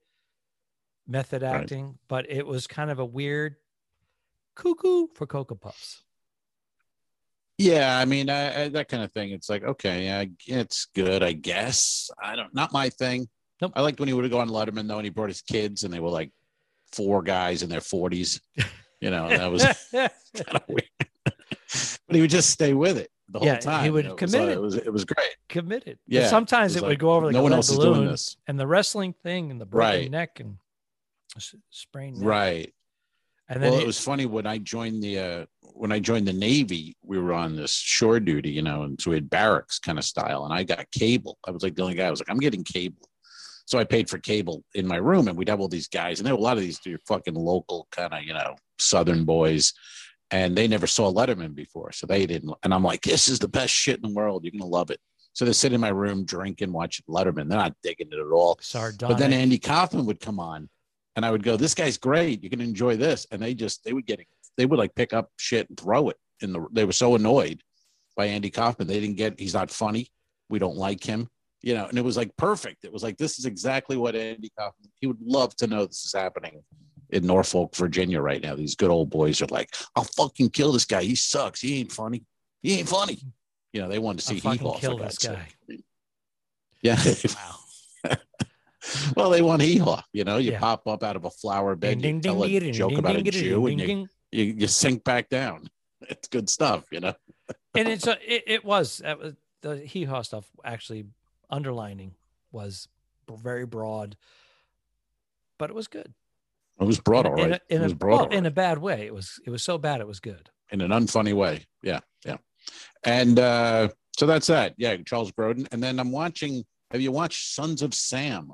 method 1.06 1.42
Right. 1.42 1.54
acting, 1.62 1.98
but 2.08 2.30
it 2.30 2.46
was 2.46 2.66
kind 2.66 2.90
of 2.90 2.98
a 2.98 3.04
weird 3.04 3.56
cuckoo 4.54 5.08
for 5.14 5.26
Cocoa 5.26 5.54
Puffs. 5.56 6.02
Yeah, 7.58 7.96
I 7.98 8.04
mean 8.04 8.30
I, 8.30 8.64
I, 8.64 8.68
that 8.70 8.88
kind 8.88 9.04
of 9.04 9.12
thing. 9.12 9.30
It's 9.30 9.48
like 9.48 9.62
okay, 9.62 10.04
yeah, 10.06 10.24
it's 10.46 10.86
good, 10.94 11.22
I 11.22 11.32
guess. 11.32 12.10
I 12.20 12.34
don't, 12.34 12.52
not 12.54 12.72
my 12.72 12.88
thing. 12.90 13.28
Nope. 13.60 13.72
I 13.76 13.82
liked 13.82 14.00
when 14.00 14.08
he 14.08 14.12
would 14.12 14.28
go 14.30 14.40
on 14.40 14.48
Letterman 14.48 14.88
though, 14.88 14.96
and 14.98 15.04
he 15.06 15.10
brought 15.10 15.28
his 15.28 15.42
kids, 15.42 15.84
and 15.84 15.94
they 15.94 16.00
were 16.00 16.10
like 16.10 16.32
four 16.92 17.22
guys 17.22 17.62
in 17.62 17.68
their 17.68 17.80
forties. 17.80 18.40
You 19.00 19.10
know, 19.10 19.28
that 19.28 19.52
was 19.52 19.62
kind 19.92 20.08
of 20.54 20.62
weird. 20.66 20.88
but 22.06 22.14
he 22.16 22.20
would 22.22 22.30
just 22.30 22.50
stay 22.50 22.74
with 22.74 22.98
it 22.98 23.10
the 23.28 23.38
whole 23.40 23.48
time. 23.58 23.62
Yeah, 23.78 23.82
he 23.84 23.90
would 23.90 24.06
It 24.06 24.16
commit 24.16 24.40
uh, 24.42 24.44
it. 24.46 24.52
It 24.52 24.60
was 24.60 24.74
it 24.76 24.92
was 24.92 25.04
great. 25.04 25.34
committed. 25.48 25.98
But 26.06 26.14
Yeah, 26.14 26.26
sometimes 26.28 26.74
it 26.74 26.78
it, 26.78 26.82
was 26.82 26.88
would 26.90 26.98
go 26.98 27.12
over 27.14 27.26
like 27.26 27.32
no 27.34 27.42
one 27.42 27.52
else 27.52 27.70
is 27.70 27.78
doing 27.78 28.06
this. 28.06 28.36
and 28.46 28.58
the 28.58 28.66
wrestling 28.66 29.14
thing 29.22 29.50
and 29.50 29.60
the 29.60 29.66
broken 29.66 29.88
Right. 30.00 30.10
neck 30.10 30.40
and 30.40 30.56
sprained 31.70 32.18
neck. 32.18 32.28
Right. 32.28 32.74
And 33.48 33.62
then 33.62 33.70
well, 33.70 33.78
he- 33.80 33.84
it 33.84 33.86
was 33.86 34.00
funny 34.00 34.24
when 34.26 34.46
I 34.46 34.58
joined 34.58 35.02
the 35.02 35.18
uh, 35.18 35.46
when 35.74 35.92
I 35.92 35.98
joined 35.98 36.26
the 36.26 36.32
Navy, 36.32 36.96
we 37.02 37.18
were 37.18 37.32
on 37.32 37.56
this 37.56 37.72
shore 37.72 38.20
duty, 38.20 38.50
you 38.50 38.62
know, 38.62 38.82
and 38.84 39.00
so 39.00 39.10
we 39.10 39.16
had 39.16 39.28
barracks 39.28 39.78
kind 39.78 39.98
of 39.98 40.04
style, 40.04 40.44
and 40.44 40.54
I 40.54 40.62
got 40.62 40.90
cable. 40.92 41.38
I 41.46 41.50
was 41.50 41.62
like 41.62 41.74
the 41.74 41.82
only 41.82 41.94
guy. 41.94 42.06
I 42.06 42.10
was 42.10 42.20
like, 42.20 42.30
I'm 42.30 42.38
getting 42.38 42.64
cable, 42.64 43.06
so 43.66 43.78
I 43.78 43.84
paid 43.84 44.08
for 44.08 44.18
cable 44.18 44.64
in 44.74 44.86
my 44.86 44.96
room, 44.96 45.28
and 45.28 45.36
we'd 45.36 45.48
have 45.50 45.60
all 45.60 45.68
these 45.68 45.88
guys, 45.88 46.20
and 46.20 46.26
there 46.26 46.34
were 46.34 46.38
a 46.40 46.42
lot 46.42 46.56
of 46.56 46.62
these 46.62 46.80
fucking 47.06 47.34
local 47.34 47.86
kind 47.90 48.14
of 48.14 48.22
you 48.22 48.32
know 48.32 48.54
Southern 48.78 49.24
boys, 49.24 49.74
and 50.30 50.56
they 50.56 50.66
never 50.68 50.86
saw 50.86 51.12
Letterman 51.12 51.54
before, 51.54 51.92
so 51.92 52.06
they 52.06 52.26
didn't. 52.26 52.54
And 52.62 52.72
I'm 52.72 52.82
like, 52.82 53.02
this 53.02 53.28
is 53.28 53.38
the 53.38 53.48
best 53.48 53.72
shit 53.72 53.96
in 53.96 54.02
the 54.02 54.14
world. 54.14 54.44
You're 54.44 54.52
gonna 54.52 54.70
love 54.70 54.90
it. 54.90 55.00
So 55.32 55.44
they 55.44 55.52
sit 55.52 55.72
in 55.72 55.80
my 55.80 55.88
room 55.88 56.24
drinking, 56.24 56.72
watching 56.72 57.04
Letterman. 57.08 57.48
They're 57.48 57.58
not 57.58 57.74
digging 57.82 58.08
it 58.12 58.18
at 58.18 58.32
all. 58.32 58.56
sardonic. 58.60 59.16
But 59.16 59.20
then 59.20 59.32
Andy 59.32 59.58
Kaufman 59.58 60.06
would 60.06 60.20
come 60.20 60.38
on, 60.38 60.68
and 61.16 61.26
I 61.26 61.30
would 61.30 61.42
go, 61.42 61.56
"This 61.56 61.74
guy's 61.74 61.98
great. 61.98 62.42
You 62.42 62.50
can 62.50 62.60
enjoy 62.60 62.96
this." 62.96 63.26
And 63.30 63.42
they 63.42 63.54
just 63.54 63.84
they 63.84 63.92
would 63.92 64.06
get 64.06 64.20
they 64.56 64.66
would 64.66 64.78
like 64.78 64.94
pick 64.94 65.12
up 65.12 65.30
shit 65.36 65.68
and 65.68 65.78
throw 65.78 66.08
it 66.08 66.16
in 66.40 66.52
the. 66.52 66.66
They 66.72 66.84
were 66.84 66.92
so 66.92 67.14
annoyed 67.16 67.62
by 68.16 68.26
Andy 68.26 68.50
Kaufman. 68.50 68.86
They 68.86 69.00
didn't 69.00 69.16
get. 69.16 69.38
He's 69.38 69.54
not 69.54 69.70
funny. 69.70 70.08
We 70.48 70.58
don't 70.58 70.76
like 70.76 71.02
him. 71.02 71.28
You 71.62 71.74
know, 71.74 71.86
and 71.86 71.96
it 71.96 72.04
was 72.04 72.16
like 72.16 72.36
perfect. 72.36 72.84
It 72.84 72.92
was 72.92 73.02
like 73.02 73.16
this 73.16 73.38
is 73.38 73.46
exactly 73.46 73.96
what 73.96 74.14
Andy 74.14 74.52
Kaufman. 74.58 74.90
He 75.00 75.06
would 75.06 75.20
love 75.20 75.56
to 75.56 75.66
know 75.66 75.86
this 75.86 76.04
is 76.04 76.12
happening 76.12 76.62
in 77.14 77.26
Norfolk, 77.26 77.74
Virginia, 77.76 78.20
right 78.20 78.42
now. 78.42 78.54
These 78.54 78.74
good 78.74 78.90
old 78.90 79.08
boys 79.10 79.40
are 79.40 79.46
like, 79.46 79.74
"I'll 79.96 80.04
fucking 80.04 80.50
kill 80.50 80.72
this 80.72 80.84
guy. 80.84 81.02
He 81.02 81.14
sucks. 81.14 81.60
He 81.60 81.78
ain't 81.80 81.92
funny. 81.92 82.24
He 82.62 82.78
ain't 82.78 82.88
funny." 82.88 83.20
You 83.72 83.82
know, 83.82 83.88
they 83.88 83.98
want 83.98 84.18
to 84.18 84.24
see 84.24 84.34
I'll 84.36 84.40
fucking 84.40 84.58
Hee 84.58 84.64
Haw, 84.66 84.78
kill 84.78 84.98
this 84.98 85.18
guy. 85.18 85.48
sake. 85.68 85.84
Yeah. 86.82 87.02
Wow. 88.04 88.16
well, 89.16 89.30
they 89.30 89.40
want 89.40 89.62
hee 89.62 89.78
haw. 89.78 90.02
You 90.12 90.24
know, 90.24 90.36
you 90.36 90.52
Yeah. 90.52 90.58
pop 90.60 90.86
up 90.86 91.02
out 91.02 91.16
of 91.16 91.24
a 91.24 91.30
flower 91.30 91.74
bed, 91.74 92.02
Ding, 92.02 92.16
you 92.16 92.20
ding, 92.20 92.20
tell 92.20 92.44
a 92.44 92.48
ding, 92.48 92.60
ding, 92.60 92.72
joke 92.74 92.98
about 92.98 93.16
a 93.16 93.22
Jew, 93.22 93.66
and 93.66 93.80
you, 93.80 94.08
you 94.30 94.44
you 94.58 94.66
sink 94.66 95.04
back 95.04 95.28
down. 95.30 95.68
It's 96.10 96.28
good 96.28 96.50
stuff, 96.50 96.84
you 96.92 97.00
know. 97.00 97.14
and 97.74 97.88
it's 97.88 98.06
a, 98.06 98.18
it, 98.30 98.44
it 98.46 98.64
was 98.64 98.98
that 98.98 99.18
was 99.18 99.32
the 99.62 99.78
hee 99.78 100.04
haw 100.04 100.20
stuff 100.20 100.44
actually 100.62 101.06
underlining 101.48 102.12
was 102.52 102.88
very 103.30 103.64
broad, 103.64 104.14
but 105.56 105.70
it 105.70 105.74
was 105.74 105.88
good. 105.88 106.12
It 106.80 106.84
was 106.84 106.98
broad, 107.00 107.26
in, 107.26 107.32
all 107.32 107.38
a- 107.40 107.44
in 107.44 107.52
a, 107.52 107.60
in 107.68 107.76
it 107.76 107.80
a- 107.80 107.84
was 107.84 107.94
broad, 107.94 108.16
well, 108.16 108.24
all 108.26 108.32
in 108.32 108.46
a 108.46 108.50
bad 108.50 108.78
way. 108.78 109.06
It 109.06 109.14
was 109.14 109.40
it 109.46 109.50
was 109.50 109.62
so 109.62 109.78
bad 109.78 110.00
it 110.00 110.06
was 110.06 110.20
good. 110.20 110.50
in 110.70 110.80
an 110.80 110.90
unfunny 110.90 111.32
way. 111.34 111.66
Yeah, 111.82 112.00
yeah. 112.26 112.36
And 113.04 113.38
uh, 113.38 113.88
so 114.16 114.26
that's 114.26 114.46
that. 114.48 114.74
Yeah, 114.76 114.96
Charles 115.06 115.30
Grodin. 115.32 115.66
And 115.72 115.82
then 115.82 115.98
I'm 116.00 116.10
watching. 116.12 116.64
Have 116.90 117.00
you 117.00 117.12
watched 117.12 117.54
Sons 117.54 117.82
of 117.82 117.92
Sam 117.94 118.52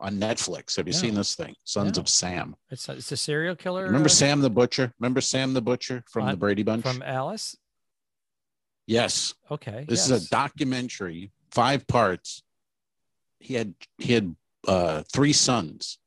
on 0.00 0.18
Netflix? 0.18 0.76
Have 0.76 0.86
you 0.88 0.92
No. 0.92 0.98
seen 0.98 1.14
this 1.14 1.34
thing, 1.34 1.54
Sons 1.64 1.96
No. 1.96 2.02
of 2.02 2.08
Sam? 2.08 2.56
It's 2.70 2.88
a, 2.88 2.92
it's 2.92 3.12
a 3.12 3.16
serial 3.16 3.54
killer. 3.56 3.84
Remember 3.84 4.06
uh, 4.06 4.10
Sam 4.10 4.40
the 4.40 4.50
Butcher? 4.50 4.92
Remember 4.98 5.20
Sam 5.20 5.52
the 5.54 5.62
Butcher 5.62 6.02
from 6.10 6.26
the 6.28 6.36
Brady 6.36 6.62
Bunch? 6.64 6.82
from 6.84 7.02
Alice? 7.02 7.56
yes. 8.86 9.34
Okay, 9.50 9.84
This 9.88 10.08
yes. 10.08 10.10
is 10.22 10.26
a 10.26 10.30
documentary, 10.30 11.30
five 11.50 11.86
parts. 11.86 12.42
He 13.38 13.54
had 13.54 13.74
he 13.98 14.12
had 14.12 14.34
uh, 14.66 15.02
three 15.12 15.32
sons, 15.32 15.98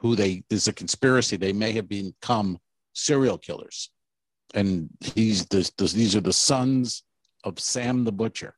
who 0.00 0.16
they 0.16 0.42
there's 0.48 0.68
a 0.68 0.72
conspiracy 0.72 1.36
they 1.36 1.52
may 1.52 1.72
have 1.72 1.88
become 1.88 2.58
serial 2.94 3.38
killers, 3.38 3.90
and 4.54 4.88
he's 5.00 5.46
this, 5.46 5.70
this 5.76 5.92
these 5.92 6.16
are 6.16 6.20
the 6.20 6.32
sons 6.32 7.02
of 7.44 7.58
Sam 7.58 8.04
the 8.04 8.12
Butcher. 8.12 8.54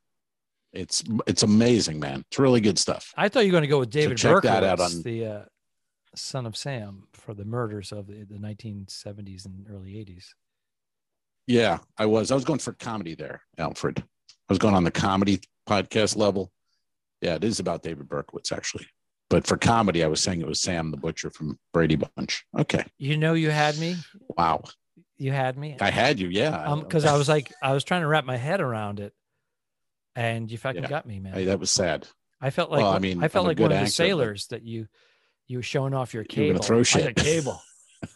It's 0.71 1.03
it's 1.27 1.43
amazing, 1.43 1.99
man. 1.99 2.23
It's 2.29 2.39
really 2.39 2.61
good 2.61 2.79
stuff. 2.79 3.13
I 3.15 3.29
thought 3.29 3.41
you 3.45 3.51
were 3.51 3.57
going 3.59 3.63
to 3.63 3.67
go 3.67 3.79
with 3.79 3.91
David 3.91 4.17
check 4.17 4.41
that 4.43 4.63
out 4.63 4.79
Berkowitz, 4.79 4.95
on- 4.95 5.01
the 5.03 5.25
uh, 5.25 5.41
son 6.15 6.45
of 6.45 6.55
Sam, 6.55 7.07
for 7.13 7.33
the 7.33 7.45
murders 7.45 7.91
of 7.91 8.07
the, 8.07 8.23
the 8.23 8.37
1970s 8.37 9.45
and 9.45 9.65
early 9.69 9.93
80s. 9.93 10.25
Yeah, 11.45 11.79
I 11.97 12.05
was. 12.05 12.31
I 12.31 12.35
was 12.35 12.45
going 12.45 12.59
for 12.59 12.71
comedy 12.73 13.15
there, 13.15 13.41
Alfred. 13.57 13.99
I 13.99 14.03
was 14.49 14.59
going 14.59 14.75
on 14.75 14.85
the 14.85 14.91
comedy 14.91 15.41
podcast 15.67 16.15
level. 16.15 16.51
Yeah, 17.21 17.35
it 17.35 17.43
is 17.43 17.59
about 17.59 17.83
David 17.83 18.07
Berkowitz 18.07 18.51
actually. 18.51 18.87
But 19.33 19.47
for 19.47 19.57
comedy, 19.57 20.03
I 20.03 20.07
was 20.07 20.21
saying 20.21 20.41
it 20.41 20.47
was 20.47 20.61
Sam 20.61 20.91
the 20.91 20.97
Butcher 20.97 21.31
from 21.31 21.57
Brady 21.73 21.95
Bunch. 21.95 22.45
Okay. 22.55 22.85
You 22.99 23.17
know, 23.17 23.33
you 23.33 23.49
had 23.49 23.79
me. 23.79 23.95
Wow. 24.37 24.61
You 25.17 25.31
had 25.31 25.57
me. 25.57 25.75
I 25.81 25.89
had 25.89 26.19
you, 26.19 26.27
yeah. 26.27 26.49
Um, 26.65 26.81
because 26.81 27.03
I 27.03 27.17
was 27.17 27.27
like, 27.27 27.51
I 27.59 27.73
was 27.73 27.83
trying 27.83 28.01
to 28.01 28.07
wrap 28.07 28.25
my 28.25 28.37
head 28.37 28.61
around 28.61 28.99
it, 28.99 29.11
and 30.15 30.51
you 30.51 30.59
fucking 30.59 30.83
Yeah. 30.83 30.87
got 30.89 31.07
me, 31.07 31.19
man. 31.19 31.33
Hey, 31.33 31.45
that 31.45 31.59
was 31.59 31.71
sad. 31.71 32.07
I 32.39 32.51
felt 32.51 32.69
like 32.69 32.81
Well, 32.81 32.91
I 32.91 32.97
I 32.97 32.99
mean, 32.99 33.23
I 33.23 33.27
felt 33.27 33.45
I'm 33.45 33.47
like 33.47 33.59
one 33.59 33.69
good 33.71 33.75
of 33.79 33.85
the 33.85 33.89
sailors 33.91 34.45
that 34.47 34.61
you 34.61 34.87
you 35.47 35.57
were 35.57 35.63
showing 35.63 35.95
off 35.95 36.13
your 36.13 36.25
cable. 36.25 36.53
gonna 36.59 36.63
throw 36.67 36.79
I 36.81 36.83
shit. 36.83 37.15
got 37.15 37.25
cable. 37.25 37.59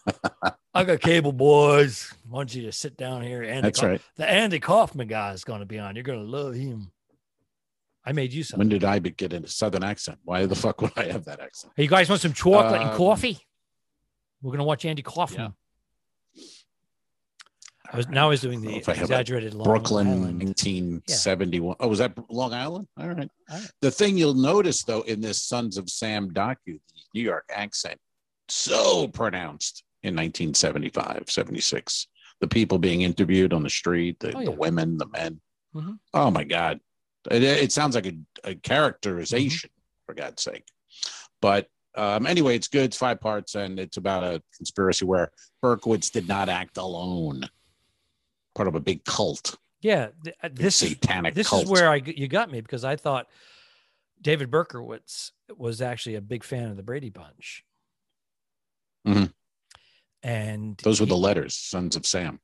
I 0.76 0.84
got 0.84 1.00
cable, 1.00 1.32
boys. 1.32 2.14
I 2.14 2.32
want 2.32 2.54
you 2.54 2.62
to 2.64 2.72
sit 2.72 2.96
down 2.96 3.24
here. 3.24 3.42
Andy 3.42 3.62
That's 3.62 3.80
Kauf- 3.80 3.88
right. 3.90 4.02
The 4.18 4.30
Andy 4.30 4.60
Kaufman 4.60 5.08
guy 5.08 5.32
is 5.32 5.44
going 5.44 5.62
to 5.62 5.66
be 5.66 5.80
on. 5.80 5.96
You're 5.96 6.04
going 6.04 6.24
to 6.24 6.30
love 6.30 6.54
him. 6.54 6.92
I 8.08 8.14
made 8.14 8.32
you 8.32 8.42
some. 8.44 8.58
When 8.60 8.70
did 8.70 8.86
I 8.86 9.00
be- 9.00 9.10
get 9.12 9.34
a 9.34 9.46
southern 9.48 9.84
accent? 9.84 10.20
Why 10.24 10.46
the 10.46 10.56
fuck 10.56 10.82
would 10.82 10.94
I 10.96 11.12
have 11.12 11.26
that 11.26 11.42
accent? 11.42 11.74
Hey, 11.76 11.84
you 11.84 11.90
guys 11.90 12.08
want 12.08 12.22
some 12.22 12.32
chocolate 12.32 12.80
and 12.82 12.92
Um, 12.92 12.96
coffee? 12.98 13.38
We're 14.42 14.52
going 14.52 14.60
to 14.60 14.64
watch 14.64 14.86
Andy 14.86 15.02
Kaufman. 15.02 15.54
I 17.92 17.98
was 17.98 18.08
now 18.08 18.28
I 18.28 18.30
was 18.30 18.42
doing 18.42 18.62
the 18.62 18.76
if 18.76 18.88
I 18.90 18.94
have 18.94 19.02
a 19.10 19.14
exaggerated 19.14 19.54
Long 19.54 19.66
Brooklyn, 19.66 20.08
Island. 20.08 20.40
1971. 20.44 21.76
Oh, 21.82 21.88
was 21.88 22.00
that 22.00 22.14
Long 22.30 22.54
Island? 22.54 22.88
All 22.98 23.08
right. 23.08 23.30
All 23.50 23.58
right. 23.60 23.72
The 23.82 23.92
thing 23.92 24.18
you'll 24.18 24.34
notice 24.34 24.84
though 24.84 25.02
in 25.02 25.20
this 25.22 25.42
Sons 25.42 25.78
of 25.78 25.90
Sam 25.90 26.32
docu, 26.32 26.56
the 26.66 26.80
New 27.14 27.22
York 27.24 27.46
accent, 27.54 27.98
so 28.50 29.08
pronounced 29.10 29.84
in 30.04 30.16
1975, 30.16 31.26
76. 31.30 32.08
The 32.42 32.48
people 32.48 32.78
being 32.78 33.02
interviewed 33.02 33.52
on 33.54 33.64
the 33.64 33.70
street, 33.70 34.20
the, 34.20 34.34
Oh, 34.36 34.44
the 34.46 34.52
women, 34.52 34.98
the 34.98 35.08
men. 35.08 35.42
Mhm. 35.76 35.98
Oh 36.14 36.30
my 36.32 36.44
God. 36.44 36.80
It, 37.32 37.44
it 37.44 37.72
sounds 37.72 37.96
like 37.96 38.06
a, 38.08 38.14
a 38.44 38.56
characterization, 38.56 39.70
Mm-hmm. 39.70 40.06
for 40.06 40.14
God's 40.16 40.42
sake. 40.44 40.66
But 41.42 41.68
um, 41.96 42.26
anyway, 42.28 42.56
it's 42.56 42.68
good. 42.68 42.84
It's 42.86 42.98
five 42.98 43.20
parts, 43.20 43.56
and 43.56 43.80
it's 43.80 43.98
about 43.98 44.24
a 44.24 44.42
conspiracy 44.56 45.06
where 45.06 45.32
Berkowitz 45.64 46.12
did 46.12 46.28
not 46.28 46.48
act 46.50 46.78
alone. 46.78 47.44
Part 48.56 48.68
of 48.68 48.76
a 48.76 48.80
big 48.80 49.04
cult, 49.06 49.56
Yeah, 49.82 50.10
th- 50.24 50.36
uh, 50.44 50.50
big 50.50 50.58
this 50.58 50.76
satanic 50.76 51.34
this 51.36 51.50
cult. 51.50 51.64
is 51.66 51.70
where 51.70 51.90
I 51.90 51.96
you 51.98 52.28
got 52.28 52.50
me 52.52 52.62
because 52.62 52.84
I 52.84 52.96
thought 52.96 53.28
David 54.22 54.50
Berkowitz 54.50 55.32
was 55.56 55.82
actually 55.82 56.16
a 56.16 56.22
big 56.22 56.44
fan 56.44 56.70
of 56.70 56.78
the 56.78 56.84
Brady 56.84 57.10
Bunch. 57.12 57.64
Mhm. 59.08 59.32
And 60.24 60.78
Those 60.84 61.00
were 61.00 61.06
he- 61.06 61.12
the 61.12 61.18
letters, 61.18 61.56
Sons 61.56 61.96
of 61.96 62.06
Sam. 62.06 62.40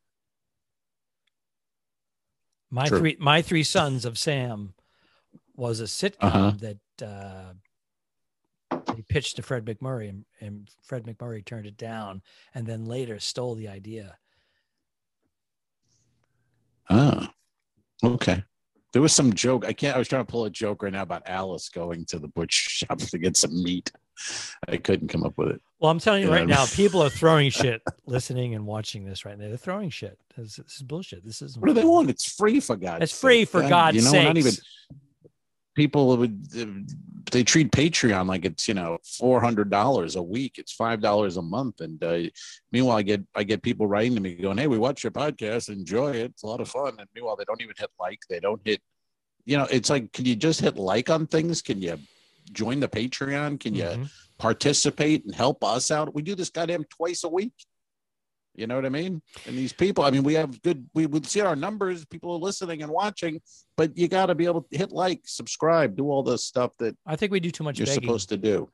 My 2.73 2.87
True. 2.87 2.97
three 2.97 3.17
my 3.19 3.43
three 3.43 3.61
sons 3.61 4.03
of 4.03 4.17
Sam 4.17 4.73
was 5.55 5.79
a 5.79 5.83
sitcom 5.83 6.17
Uh-huh. 6.21 6.53
that 6.57 7.05
uh, 7.07 7.53
they 8.95 9.03
pitched 9.07 9.35
to 9.35 9.43
Fred 9.43 9.63
MacMurray 9.65 10.09
and, 10.09 10.25
and 10.41 10.67
Fred 10.81 11.03
MacMurray 11.05 11.45
turned 11.45 11.67
it 11.67 11.77
down 11.77 12.23
and 12.55 12.65
then 12.65 12.85
later 12.85 13.19
stole 13.19 13.53
the 13.53 13.67
idea. 13.67 14.17
Ah, 16.89 17.31
okay. 18.03 18.43
There 18.91 19.03
was 19.03 19.13
some 19.13 19.33
joke. 19.33 19.65
I 19.65 19.73
can't. 19.73 19.95
I 19.95 19.99
was 19.99 20.07
trying 20.07 20.25
to 20.25 20.31
pull 20.31 20.45
a 20.45 20.49
joke 20.49 20.81
right 20.81 20.93
now 20.93 21.03
about 21.03 21.27
Alice 21.27 21.69
going 21.69 22.05
to 22.05 22.17
the 22.17 22.27
butcher 22.27 22.69
shop 22.71 22.97
to 22.97 23.17
get 23.19 23.37
some 23.37 23.61
meat. 23.63 23.91
I 24.67 24.77
couldn't 24.77 25.09
come 25.09 25.23
up 25.23 25.37
with 25.37 25.49
it. 25.49 25.61
Well, 25.79 25.91
I'm 25.91 25.99
telling 25.99 26.23
you 26.23 26.31
right 26.31 26.47
now, 26.47 26.65
people 26.65 27.03
are 27.03 27.09
throwing 27.09 27.49
shit 27.51 27.81
listening 28.05 28.55
and 28.55 28.65
watching 28.65 29.05
this 29.05 29.25
right 29.25 29.37
now. 29.37 29.47
They're 29.47 29.57
throwing 29.57 29.89
shit. 29.89 30.17
This, 30.37 30.55
this 30.55 30.75
is 30.75 30.83
bullshit. 30.83 31.25
This 31.25 31.41
is 31.41 31.57
What 31.57 31.67
do 31.67 31.73
they 31.73 31.85
want? 31.85 32.09
It's 32.09 32.31
free 32.31 32.59
for 32.59 32.75
God. 32.75 33.03
It's 33.03 33.17
free 33.17 33.41
sake. 33.41 33.49
for 33.49 33.61
God, 33.61 33.69
God's 33.69 33.97
You 33.97 34.03
know, 34.03 34.11
sake. 34.11 34.27
not 34.27 34.37
even 34.37 34.53
people 35.75 36.15
would. 36.17 36.49
They 37.31 37.43
treat 37.43 37.71
Patreon 37.71 38.27
like 38.27 38.45
it's 38.45 38.67
you 38.67 38.73
know 38.73 38.97
four 39.03 39.41
hundred 39.41 39.69
dollars 39.69 40.15
a 40.15 40.23
week. 40.23 40.55
It's 40.57 40.71
five 40.71 41.01
dollars 41.01 41.37
a 41.37 41.41
month. 41.41 41.81
And 41.81 42.03
uh, 42.03 42.29
meanwhile, 42.71 42.97
I 42.97 43.01
get 43.01 43.21
I 43.35 43.43
get 43.43 43.61
people 43.61 43.87
writing 43.87 44.15
to 44.15 44.21
me 44.21 44.35
going, 44.35 44.57
"Hey, 44.57 44.67
we 44.67 44.77
watch 44.77 45.03
your 45.03 45.11
podcast, 45.11 45.69
enjoy 45.69 46.11
it. 46.11 46.31
It's 46.31 46.43
a 46.43 46.47
lot 46.47 46.61
of 46.61 46.69
fun." 46.69 46.95
And 46.99 47.07
meanwhile, 47.15 47.35
they 47.35 47.45
don't 47.45 47.61
even 47.61 47.75
hit 47.77 47.89
like. 47.99 48.19
They 48.29 48.39
don't 48.39 48.61
hit. 48.63 48.81
You 49.45 49.57
know, 49.57 49.67
it's 49.69 49.89
like, 49.89 50.13
can 50.13 50.25
you 50.25 50.35
just 50.37 50.61
hit 50.61 50.77
like 50.77 51.09
on 51.09 51.27
things? 51.27 51.61
Can 51.61 51.81
you 51.81 51.97
join 52.51 52.79
the 52.79 52.87
Patreon? 52.87 53.59
Can 53.59 53.73
you 53.75 53.83
Mhm. 53.83 54.11
participate 54.37 55.25
and 55.25 55.33
help 55.35 55.63
us 55.63 55.91
out? 55.91 56.13
We 56.13 56.21
do 56.21 56.35
this 56.35 56.49
goddamn 56.49 56.83
twice 56.85 57.23
a 57.23 57.29
week. 57.29 57.53
You 58.55 58.67
know 58.67 58.75
what 58.75 58.85
I 58.85 58.89
mean? 58.89 59.21
And 59.47 59.57
these 59.57 59.73
people, 59.73 60.03
I 60.03 60.11
mean, 60.11 60.21
we 60.23 60.35
have 60.35 60.61
good, 60.61 60.87
we 60.93 61.07
would 61.07 61.25
see 61.25 61.41
our 61.41 61.55
numbers, 61.55 62.05
people 62.05 62.31
are 62.33 62.37
listening 62.39 62.83
and 62.83 62.91
watching, 62.91 63.41
but 63.77 63.97
you 63.97 64.07
got 64.07 64.27
to 64.27 64.35
be 64.35 64.45
able 64.45 64.61
to 64.61 64.77
hit 64.77 64.91
like, 64.91 65.21
subscribe, 65.25 65.95
do 65.95 66.05
all 66.11 66.21
the 66.21 66.37
stuff 66.37 66.77
that 66.77 66.95
I 67.05 67.15
think 67.15 67.31
we 67.31 67.39
do 67.39 67.49
too 67.49 67.63
much 67.63 67.79
you're 67.79 67.87
begging. 67.87 68.03
supposed 68.03 68.29
to 68.29 68.37
do. 68.37 68.69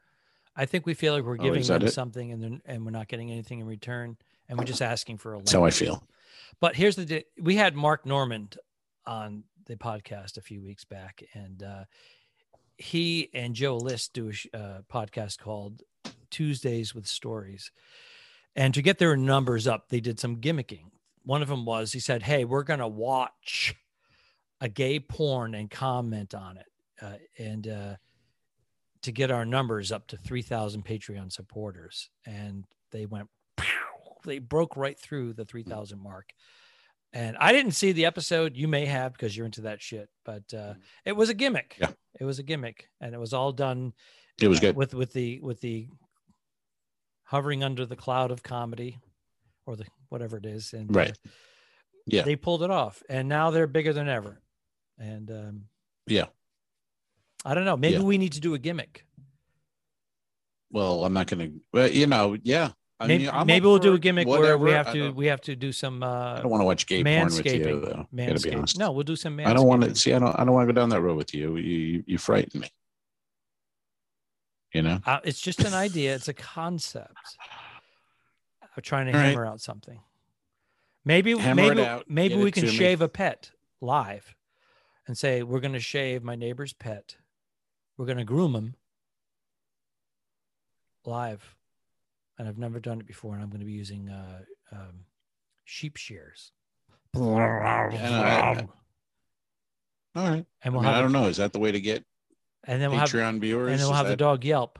I 0.55 0.65
think 0.65 0.85
we 0.85 0.93
feel 0.93 1.13
like 1.13 1.23
we're 1.23 1.35
Oh, 1.39 1.43
giving 1.43 1.61
that 1.63 1.79
them 1.79 1.87
it? 1.87 1.91
something 1.93 2.33
and 2.33 2.43
then 2.43 2.61
and 2.65 2.83
we're 2.83 2.91
not 2.91 3.07
getting 3.07 3.31
anything 3.31 3.59
in 3.61 3.65
return, 3.67 4.17
and 4.49 4.57
we're 4.57 4.65
just 4.65 4.81
asking 4.81 5.17
for 5.19 5.31
a 5.31 5.37
link. 5.37 5.45
That's 5.45 5.53
how 5.55 5.63
I 5.63 5.71
feel. 5.71 6.05
But 6.59 6.75
here's 6.75 6.97
the 6.97 7.23
we 7.39 7.55
had 7.55 7.73
Mark 7.75 8.05
Normand 8.05 8.57
on 9.05 9.45
the 9.65 9.77
podcast 9.77 10.35
a 10.37 10.41
few 10.41 10.61
weeks 10.61 10.83
back, 10.83 11.23
and 11.33 11.63
uh, 11.63 11.85
he 12.79 13.29
and 13.33 13.53
Joe 13.53 13.77
List 13.77 14.13
do 14.13 14.31
a 14.53 14.57
uh, 14.57 14.81
podcast 14.91 15.37
called 15.37 15.83
Tuesdays 16.31 16.95
with 16.95 17.05
Stories. 17.05 17.71
And 18.55 18.73
to 18.73 18.81
get 18.81 18.97
their 18.97 19.17
numbers 19.17 19.67
up, 19.67 19.89
they 19.89 19.99
did 19.99 20.19
some 20.19 20.37
gimmicking. 20.37 20.85
One 21.23 21.41
of 21.41 21.49
them 21.49 21.65
was 21.65 21.91
he 21.91 21.99
said, 21.99 22.23
"Hey, 22.23 22.45
we're 22.45 22.63
gonna 22.63 22.87
watch 22.87 23.75
a 24.61 24.69
gay 24.69 24.99
porn 24.99 25.53
and 25.53 25.69
comment 25.69 26.33
on 26.33 26.57
it, 26.57 26.65
uh, 27.01 27.17
and 27.37 27.67
uh, 27.67 27.95
to 29.01 29.11
get 29.11 29.29
our 29.29 29.45
numbers 29.45 29.91
up 29.91 30.07
to 30.07 30.17
three 30.17 30.41
thousand 30.41 30.85
Patreon 30.85 31.31
supporters." 31.31 32.09
And 32.25 32.65
they 32.91 33.05
went, 33.05 33.29
pow, 33.57 34.17
they 34.25 34.39
broke 34.39 34.75
right 34.75 34.99
through 34.99 35.33
the 35.33 35.45
three 35.45 35.63
thousand 35.63 36.01
mark. 36.01 36.31
And 37.13 37.35
I 37.37 37.51
didn't 37.51 37.71
see 37.71 37.91
the 37.91 38.05
episode. 38.05 38.55
You 38.55 38.67
may 38.67 38.85
have 38.85 39.13
because 39.13 39.35
you're 39.35 39.45
into 39.47 39.61
that 39.61 39.81
shit, 39.81 40.09
but 40.25 40.53
uh, 40.53 40.75
it 41.05 41.13
was 41.13 41.29
a 41.29 41.33
gimmick. 41.33 41.75
Yeah. 41.79 41.91
It 42.19 42.23
was 42.25 42.37
a 42.39 42.43
gimmick, 42.43 42.87
and 43.01 43.15
it 43.15 43.19
was 43.19 43.33
all 43.33 43.51
done 43.51 43.93
It 44.39 44.47
was 44.47 44.59
uh, 44.59 44.61
good. 44.61 44.75
with 44.75 44.93
with 44.93 45.13
the 45.13 45.39
with 45.41 45.59
the 45.61 45.87
hovering 47.23 47.63
under 47.63 47.85
the 47.85 47.95
cloud 47.95 48.31
of 48.31 48.43
comedy 48.43 48.99
or 49.65 49.75
the 49.75 49.85
whatever 50.09 50.37
it 50.37 50.45
is 50.45 50.73
and 50.73 50.93
Right. 50.95 51.11
uh, 51.11 51.29
Yeah. 52.07 52.23
they 52.23 52.35
pulled 52.35 52.63
it 52.63 52.71
off 52.71 53.03
and 53.09 53.29
now 53.29 53.51
they're 53.51 53.67
bigger 53.67 53.93
than 53.93 54.09
ever 54.09 54.41
and 54.97 55.29
um 55.29 55.63
Yeah. 56.07 56.25
i 57.45 57.53
don't 57.53 57.65
know 57.65 57.77
maybe 57.77 57.97
Yeah. 57.97 58.01
we 58.03 58.17
need 58.17 58.31
to 58.33 58.39
do 58.39 58.55
a 58.55 58.59
gimmick 58.59 59.05
Well, 60.71 61.05
I'm 61.05 61.13
not 61.13 61.27
going 61.27 61.39
to, 61.51 61.59
well, 61.73 61.87
you 61.89 62.07
know, 62.07 62.35
yeah. 62.43 62.71
I 63.01 63.07
maybe 63.07 63.31
mean, 63.31 63.45
maybe 63.47 63.65
we'll 63.65 63.79
do 63.79 63.93
a 63.93 63.99
gimmick 63.99 64.27
where 64.27 64.57
we 64.57 64.71
have 64.71 64.91
to 64.91 65.11
we 65.11 65.27
have 65.27 65.39
to 65.41 65.55
do 65.55 65.71
some 65.71 66.03
I 66.03 66.07
uh 66.07 66.41
don't 66.41 66.51
want 66.51 66.61
to 66.61 66.65
watch 66.65 66.85
gay 66.85 67.01
porn 67.03 67.33
with 67.33 67.45
you, 67.45 67.63
though. 67.63 67.79
Gotta 67.89 68.07
be 68.11 68.17
Manscaping. 68.17 68.57
honest. 68.57 68.77
No, 68.77 68.91
we'll 68.91 69.03
do 69.03 69.15
some 69.15 69.37
manscaping. 69.37 69.45
I 69.47 69.53
don't 69.53 69.67
want 69.67 69.83
to 69.83 69.95
see. 69.95 70.13
I 70.13 70.19
don't. 70.19 70.37
I 70.37 70.43
don't 70.43 70.53
want 70.53 70.67
to 70.67 70.73
go 70.73 70.79
down 70.81 70.89
that 70.89 71.01
road 71.01 71.15
with 71.15 71.33
you. 71.33 71.55
You 71.57 71.63
you, 71.63 72.03
you 72.07 72.17
frighten 72.17 72.59
me. 72.61 72.69
You 74.73 74.81
know. 74.81 74.99
Uh, 75.05 75.19
it's 75.23 75.39
just 75.39 75.61
an 75.63 75.73
idea. 75.73 76.13
It's 76.13 76.27
a 76.27 76.33
concept. 76.33 77.15
I'm 78.75 78.83
trying 78.83 79.07
to 79.07 79.13
All 79.13 79.19
right. 79.19 79.29
hammer 79.29 79.45
out 79.45 79.61
something. 79.61 79.99
Maybe 81.05 81.37
Hammer 81.37 81.55
maybe 81.69 81.81
out. 81.81 82.09
maybe 82.09 82.35
we 82.35 82.51
can 82.51 82.65
to 82.65 82.69
me. 82.69 82.75
shave 82.75 83.01
a 83.01 83.07
pet 83.07 83.51
live, 83.81 84.35
and 85.07 85.17
say 85.17 85.41
we're 85.41 85.61
going 85.61 85.73
to 85.73 85.79
shave 85.79 86.21
my 86.23 86.35
neighbor's 86.35 86.73
pet. 86.73 87.15
We're 87.97 88.05
going 88.05 88.17
to 88.19 88.25
groom 88.25 88.53
him 88.55 88.75
live, 91.05 91.55
and 92.39 92.47
I've 92.47 92.57
never 92.57 92.79
done 92.79 92.99
it 93.01 93.05
before, 93.05 93.33
and 93.35 93.43
I'm 93.43 93.49
going 93.49 93.59
to 93.59 93.65
be 93.65 93.73
using 93.73 94.09
uh, 94.09 94.39
um, 94.71 95.01
sheep 95.65 95.97
shears. 95.97 96.51
I- 97.15 97.19
All 97.19 97.35
right. 97.35 97.93
and 97.93 98.15
I, 98.15 98.67
we'll 100.71 100.81
mean, 100.81 100.91
I 100.91 101.01
don't 101.01 101.11
know. 101.11 101.27
Is 101.27 101.37
that 101.37 101.53
the 101.53 101.59
way 101.59 101.71
to 101.71 101.81
get 101.81 102.03
and 102.63 102.81
then 102.81 102.89
we'll 102.89 102.99
have 102.99 103.09
Patreon 103.09 103.39
viewers? 103.39 103.71
and 103.71 103.79
then 103.79 103.87
we'll 103.87 103.95
have 103.95 104.07
the 104.07 104.15
dog 104.15 104.43
yelp. 104.43 104.79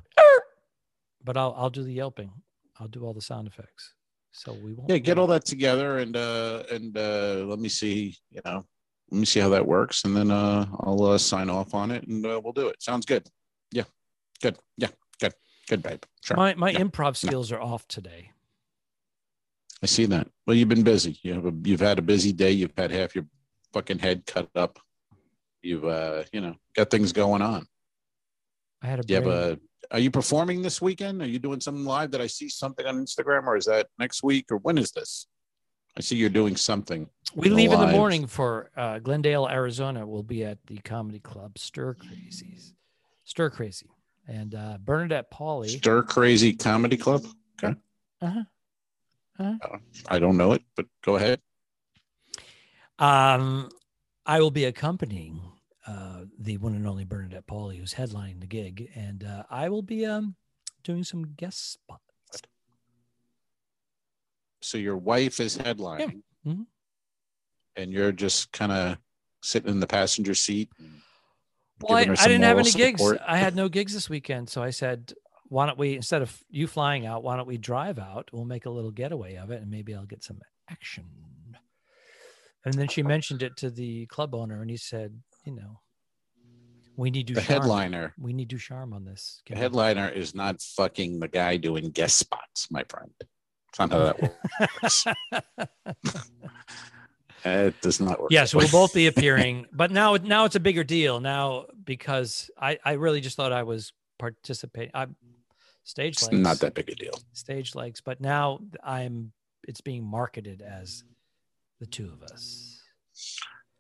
But 1.24 1.38
I'll 1.38 1.54
I'll 1.58 1.70
do 1.70 1.84
the 1.84 1.94
yelping. 1.94 2.32
I'll 2.80 2.88
do 2.88 3.06
all 3.06 3.14
the 3.14 3.22
sound 3.22 3.48
effects. 3.48 3.94
So 4.32 4.54
we 4.54 4.74
won't. 4.74 4.90
Yeah, 4.90 4.98
get 4.98 5.20
all 5.20 5.28
that 5.28 5.46
together 5.46 6.00
and 6.00 6.16
uh 6.16 6.64
and 6.72 6.98
uh 6.98 7.44
let 7.46 7.60
me 7.60 7.70
see. 7.70 8.18
You 8.32 8.42
know, 8.46 8.66
let 9.12 9.20
me 9.20 9.26
see 9.26 9.40
how 9.40 9.50
that 9.50 9.66
works, 9.66 10.06
and 10.06 10.16
then 10.16 10.32
uh 10.32 10.66
I'll 10.80 11.04
uh, 11.04 11.18
sign 11.18 11.50
off 11.50 11.74
on 11.74 11.92
it, 11.92 12.08
and 12.08 12.26
uh, 12.26 12.40
we'll 12.44 12.54
do 12.54 12.68
it. 12.70 12.82
Sounds 12.82 13.06
good. 13.06 13.28
Yeah, 13.72 13.84
good. 14.42 14.58
Yeah, 14.78 14.88
good. 15.70 15.82
Babe. 15.84 16.04
Sure. 16.22 16.36
My 16.36 16.54
my 16.56 16.72
Yeah. 16.72 16.80
improv 16.80 17.16
skills 17.16 17.52
are 17.52 17.62
off 17.62 17.88
today. 17.88 18.32
I 19.82 19.86
see 19.86 20.06
that. 20.08 20.28
Well, 20.46 20.58
you've 20.58 20.68
been 20.68 20.84
busy. 20.84 21.18
You 21.24 21.34
have 21.36 21.46
a, 21.46 21.54
you've 21.64 21.80
had 21.80 22.00
a 22.00 22.02
busy 22.02 22.34
day. 22.34 22.52
You've 22.52 22.74
had 22.76 22.92
half 22.92 23.16
your 23.16 23.26
fucking 23.72 24.00
head 24.00 24.26
cut 24.26 24.50
up. 24.56 24.80
You've 25.62 25.86
uh, 25.86 26.24
you 26.34 26.42
know, 26.42 26.56
got 26.76 26.90
things 26.90 27.14
going 27.14 27.42
on. 27.42 27.66
I 28.82 28.88
had 28.88 29.00
a 29.00 29.04
You 29.08 29.16
have 29.16 29.28
a. 29.28 29.60
Are 29.92 30.00
you 30.00 30.12
performing 30.12 30.62
this 30.62 30.82
weekend? 30.82 31.22
Are 31.22 31.28
you 31.28 31.40
doing 31.40 31.60
something 31.62 31.86
live? 31.86 32.12
Did 32.12 32.22
I 32.22 32.28
see 32.28 32.50
something 32.50 32.86
on 32.86 33.04
Instagram, 33.04 33.48
or 33.48 33.56
is 33.58 33.66
that 33.66 33.88
next 33.98 34.22
week, 34.22 34.52
or 34.52 34.58
when 34.58 34.78
is 34.78 34.92
this? 34.92 35.28
I 35.98 36.02
see 36.02 36.16
you're 36.16 36.30
doing 36.30 36.56
something. 36.56 37.10
we 37.36 37.50
leave 37.50 37.74
in 37.74 37.80
the 37.80 37.88
morning 37.88 38.28
for 38.28 38.70
uh, 38.78 39.00
Glendale, 39.00 39.48
Arizona. 39.50 40.06
We'll 40.06 40.24
be 40.24 40.44
at 40.46 40.60
the 40.68 40.78
comedy 40.78 41.20
club 41.20 41.58
Stir 41.58 41.96
Crazies, 41.96 42.74
Stir 43.24 43.50
Crazy, 43.50 43.88
and 44.30 44.54
uh, 44.56 44.78
Bernadette 44.84 45.32
Pauley. 45.32 45.70
Stir 45.70 46.04
Crazy 46.04 46.54
Comedy 46.54 46.96
Club. 46.98 47.26
Okay. 47.64 47.76
Uh-huh. 48.22 48.44
I 50.08 50.20
don't 50.20 50.38
know 50.38 50.52
it, 50.52 50.62
but 50.76 50.86
go 51.04 51.16
ahead. 51.16 51.40
Um, 53.00 53.70
I 54.26 54.40
will 54.42 54.52
be 54.52 54.66
accompanying 54.66 55.42
uh, 55.88 56.26
the 56.38 56.58
one 56.58 56.76
and 56.76 56.86
only 56.86 57.06
Bernadette 57.06 57.48
Pauley, 57.48 57.78
who's 57.80 57.94
headlining 57.94 58.42
the 58.42 58.48
gig, 58.48 58.90
and 58.94 59.24
uh, 59.24 59.44
I 59.50 59.70
will 59.70 59.82
be 59.82 60.06
um, 60.06 60.36
doing 60.84 61.04
some 61.04 61.24
guest 61.38 61.72
spots. 61.74 62.04
So 64.62 64.78
your 64.78 64.98
wife 64.98 65.40
is 65.40 65.58
headlining, 65.58 66.22
Mhm. 66.46 66.66
and 67.78 67.92
you're 67.92 68.12
just 68.12 68.52
kind 68.52 68.74
of 68.74 68.98
sitting 69.42 69.72
in 69.72 69.80
the 69.80 69.88
passenger 69.88 70.36
seat. 70.36 70.70
and 70.78 71.02
Well, 71.82 71.98
I, 71.98 72.02
giving 72.04 72.16
her 72.18 72.22
I 72.24 72.28
didn't 72.28 72.44
have 72.44 72.56
moral 72.58 72.68
any 72.68 72.78
gigs. 72.78 73.02
support. 73.02 73.20
I 73.26 73.38
had 73.38 73.56
no 73.56 73.70
gigs 73.70 73.94
this 73.94 74.10
weekend, 74.10 74.50
so 74.50 74.62
I 74.64 74.70
said, 74.72 75.14
"Why 75.48 75.66
don't 75.66 75.78
we 75.78 75.96
instead 75.96 76.22
of 76.22 76.38
you 76.50 76.68
flying 76.68 77.06
out, 77.06 77.24
why 77.24 77.36
don't 77.38 77.48
we 77.48 77.58
drive 77.58 78.00
out? 78.00 78.30
We'll 78.34 78.46
make 78.46 78.66
a 78.66 78.70
little 78.70 78.92
getaway 78.92 79.36
of 79.36 79.52
it, 79.52 79.62
and 79.62 79.70
maybe 79.72 79.96
I'll 79.96 80.06
get 80.06 80.24
some 80.24 80.40
action." 80.70 81.06
And 82.66 82.74
then 82.74 82.90
she 82.90 83.02
mentioned 83.04 83.42
it 83.42 83.56
to 83.58 83.70
the 83.70 84.06
club 84.08 84.36
owner, 84.36 84.62
and 84.62 84.70
he 84.70 84.76
said, 84.78 85.22
"You 85.46 85.54
know, 85.56 85.80
we 86.98 87.10
need 87.10 87.28
to 87.28 87.36
The 87.36 87.42
headliner, 87.42 88.14
We 88.20 88.34
need 88.34 88.50
to 88.50 88.58
charm 88.58 88.94
on 88.94 89.06
this. 89.06 89.42
the 89.46 89.50
Can 89.54 89.56
we- 89.58 89.62
headliner 89.62 90.10
is 90.10 90.36
not 90.36 90.62
fucking 90.62 91.20
the 91.22 91.30
guy 91.30 91.56
doing 91.56 91.90
guest 91.92 92.18
spots, 92.18 92.70
my 92.70 92.84
friend. 92.90 93.12
It's 93.70 93.80
not 93.80 93.92
how 93.92 94.00
that 94.00 94.22
works. 94.84 95.06
it 97.46 97.80
does 97.82 98.00
not 98.00 98.20
work. 98.22 98.32
yes, 98.32 98.54
we'll 98.54 98.68
both 98.70 98.94
be 98.94 99.08
appearing, 99.14 99.66
but 99.72 99.92
now 99.92 100.16
now 100.16 100.46
it's 100.46 100.56
a 100.56 100.60
bigger 100.60 100.84
deal 100.84 101.20
now 101.20 101.66
because 101.84 102.50
I 102.60 102.80
I 102.84 102.94
really 102.94 103.22
just 103.22 103.36
thought 103.38 103.52
I 103.54 103.64
was 103.64 103.94
participating. 104.18 104.92
I'm 104.94 105.16
stage 105.84 106.16
It's 106.18 106.32
legs. 106.32 106.38
not 106.44 106.60
that 106.60 106.74
big 106.76 106.90
a 106.90 106.96
deal. 106.96 107.14
stage 107.34 107.76
legs, 107.76 108.02
but 108.02 108.20
now 108.22 108.60
I'm 108.84 109.32
it's 109.68 109.82
being 109.82 110.04
marketed 110.04 110.62
as 110.62 111.04
the 111.80 111.86
two 111.86 112.06
of 112.12 112.24
us. 112.24 112.82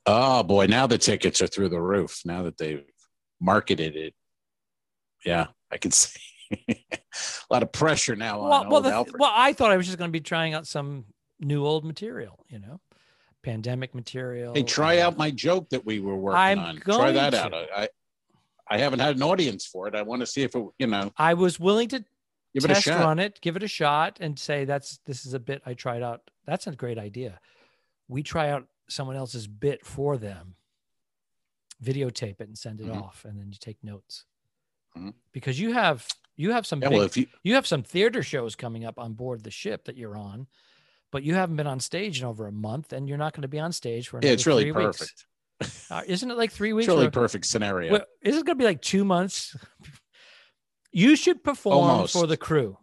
Oh 0.05 0.43
boy, 0.43 0.65
now 0.67 0.87
the 0.87 0.97
tickets 0.97 1.41
are 1.41 1.47
through 1.47 1.69
the 1.69 1.81
roof. 1.81 2.21
Now 2.25 2.43
that 2.43 2.57
they've 2.57 2.83
marketed 3.39 3.95
it, 3.95 4.13
yeah, 5.25 5.47
I 5.71 5.77
can 5.77 5.91
see 5.91 6.19
a 6.59 6.75
lot 7.51 7.61
of 7.63 7.71
pressure 7.71 8.15
now 8.15 8.39
on 8.39 8.49
Well, 8.49 8.63
well, 8.65 8.75
old 8.77 8.85
the, 8.85 8.91
Alfred. 8.91 9.15
well, 9.19 9.31
I 9.33 9.53
thought 9.53 9.71
I 9.71 9.77
was 9.77 9.85
just 9.85 9.97
going 9.97 10.09
to 10.09 10.11
be 10.11 10.19
trying 10.21 10.53
out 10.53 10.65
some 10.65 11.05
new 11.39 11.65
old 11.65 11.85
material, 11.85 12.43
you 12.49 12.59
know, 12.59 12.81
pandemic 13.43 13.95
material. 13.95 14.53
Hey, 14.53 14.63
try 14.63 14.99
out 14.99 15.17
my 15.17 15.31
joke 15.31 15.69
that 15.69 15.85
we 15.85 15.99
were 15.99 16.15
working 16.15 16.37
I'm 16.39 16.59
on. 16.59 16.77
Try 16.77 17.11
that 17.11 17.31
to. 17.31 17.43
out. 17.45 17.53
I, 17.75 17.89
I 18.69 18.77
haven't 18.77 18.99
had 18.99 19.15
an 19.15 19.23
audience 19.23 19.65
for 19.65 19.87
it. 19.87 19.95
I 19.95 20.01
want 20.01 20.21
to 20.21 20.25
see 20.25 20.43
if 20.43 20.55
it, 20.55 20.63
you 20.77 20.87
know, 20.87 21.11
I 21.17 21.33
was 21.33 21.59
willing 21.59 21.87
to 21.89 22.03
give 22.53 22.65
it 22.65 22.71
a 22.71 22.73
test 22.75 22.85
shot. 22.85 22.99
run 22.99 23.19
it, 23.19 23.39
give 23.41 23.55
it 23.55 23.63
a 23.63 23.67
shot, 23.67 24.17
and 24.21 24.37
say 24.37 24.65
that's 24.65 24.99
this 25.05 25.25
is 25.25 25.33
a 25.33 25.39
bit 25.39 25.61
I 25.65 25.73
tried 25.73 26.03
out. 26.03 26.29
That's 26.45 26.67
a 26.67 26.71
great 26.75 26.97
idea. 26.97 27.39
We 28.07 28.23
try 28.23 28.49
out 28.49 28.67
someone 28.87 29.15
else's 29.15 29.47
bit 29.47 29.85
for 29.85 30.17
them, 30.17 30.55
videotape 31.83 32.41
it 32.41 32.47
and 32.47 32.57
send 32.57 32.81
it 32.81 32.87
Mhm. 32.87 33.01
off, 33.01 33.25
and 33.25 33.39
then 33.39 33.51
you 33.51 33.57
take 33.59 33.83
notes. 33.83 34.25
Mhm. 34.97 35.13
Because 35.31 35.59
you 35.59 35.73
have 35.73 36.07
you 36.35 36.51
have 36.51 36.65
some 36.65 36.81
Yeah, 36.81 36.89
big, 36.89 36.97
well, 36.97 37.09
you 37.15 37.27
you 37.43 37.53
have 37.55 37.67
some 37.67 37.83
theater 37.83 38.23
shows 38.23 38.55
coming 38.55 38.85
up 38.85 38.97
on 38.97 39.13
board 39.13 39.43
the 39.43 39.51
ship 39.51 39.83
that 39.85 39.97
you're 39.97 40.17
on, 40.17 40.47
but 41.11 41.23
you 41.23 41.33
haven't 41.35 41.55
been 41.55 41.67
on 41.67 41.79
stage 41.79 42.19
in 42.19 42.25
over 42.25 42.47
a 42.47 42.51
month, 42.51 42.93
and 42.93 43.07
you're 43.07 43.17
not 43.17 43.33
going 43.33 43.41
to 43.41 43.47
be 43.47 43.59
on 43.59 43.71
stage 43.71 44.09
for 44.09 44.19
yeah, 44.21 44.31
it's 44.31 44.45
really 44.45 44.71
three 44.71 44.85
weeks. 44.85 44.97
perfect. 44.99 45.25
Uh, 45.91 46.01
isn't 46.07 46.31
it 46.31 46.37
like 46.37 46.51
three 46.51 46.71
weeks? 46.71 46.87
It's 46.87 46.93
really 46.95 47.07
or- 47.07 47.11
perfect 47.11 47.45
scenario. 47.45 47.91
well, 47.91 48.05
is 48.21 48.35
it 48.37 48.45
going 48.45 48.57
to 48.57 48.61
be 48.61 48.65
like 48.65 48.81
two 48.81 49.03
months? 49.03 49.55
you 50.91 51.15
should 51.15 51.43
perform 51.43 52.07
for 52.07 52.27
the 52.27 52.37
crew 52.37 52.77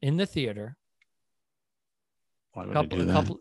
in 0.00 0.16
the 0.16 0.26
theater 0.26 0.76
Why 2.52 2.66
would 2.66 2.76
I 2.76 2.82
couple, 2.82 2.98
do 2.98 3.02
a 3.02 3.06
that? 3.06 3.12
couple, 3.12 3.40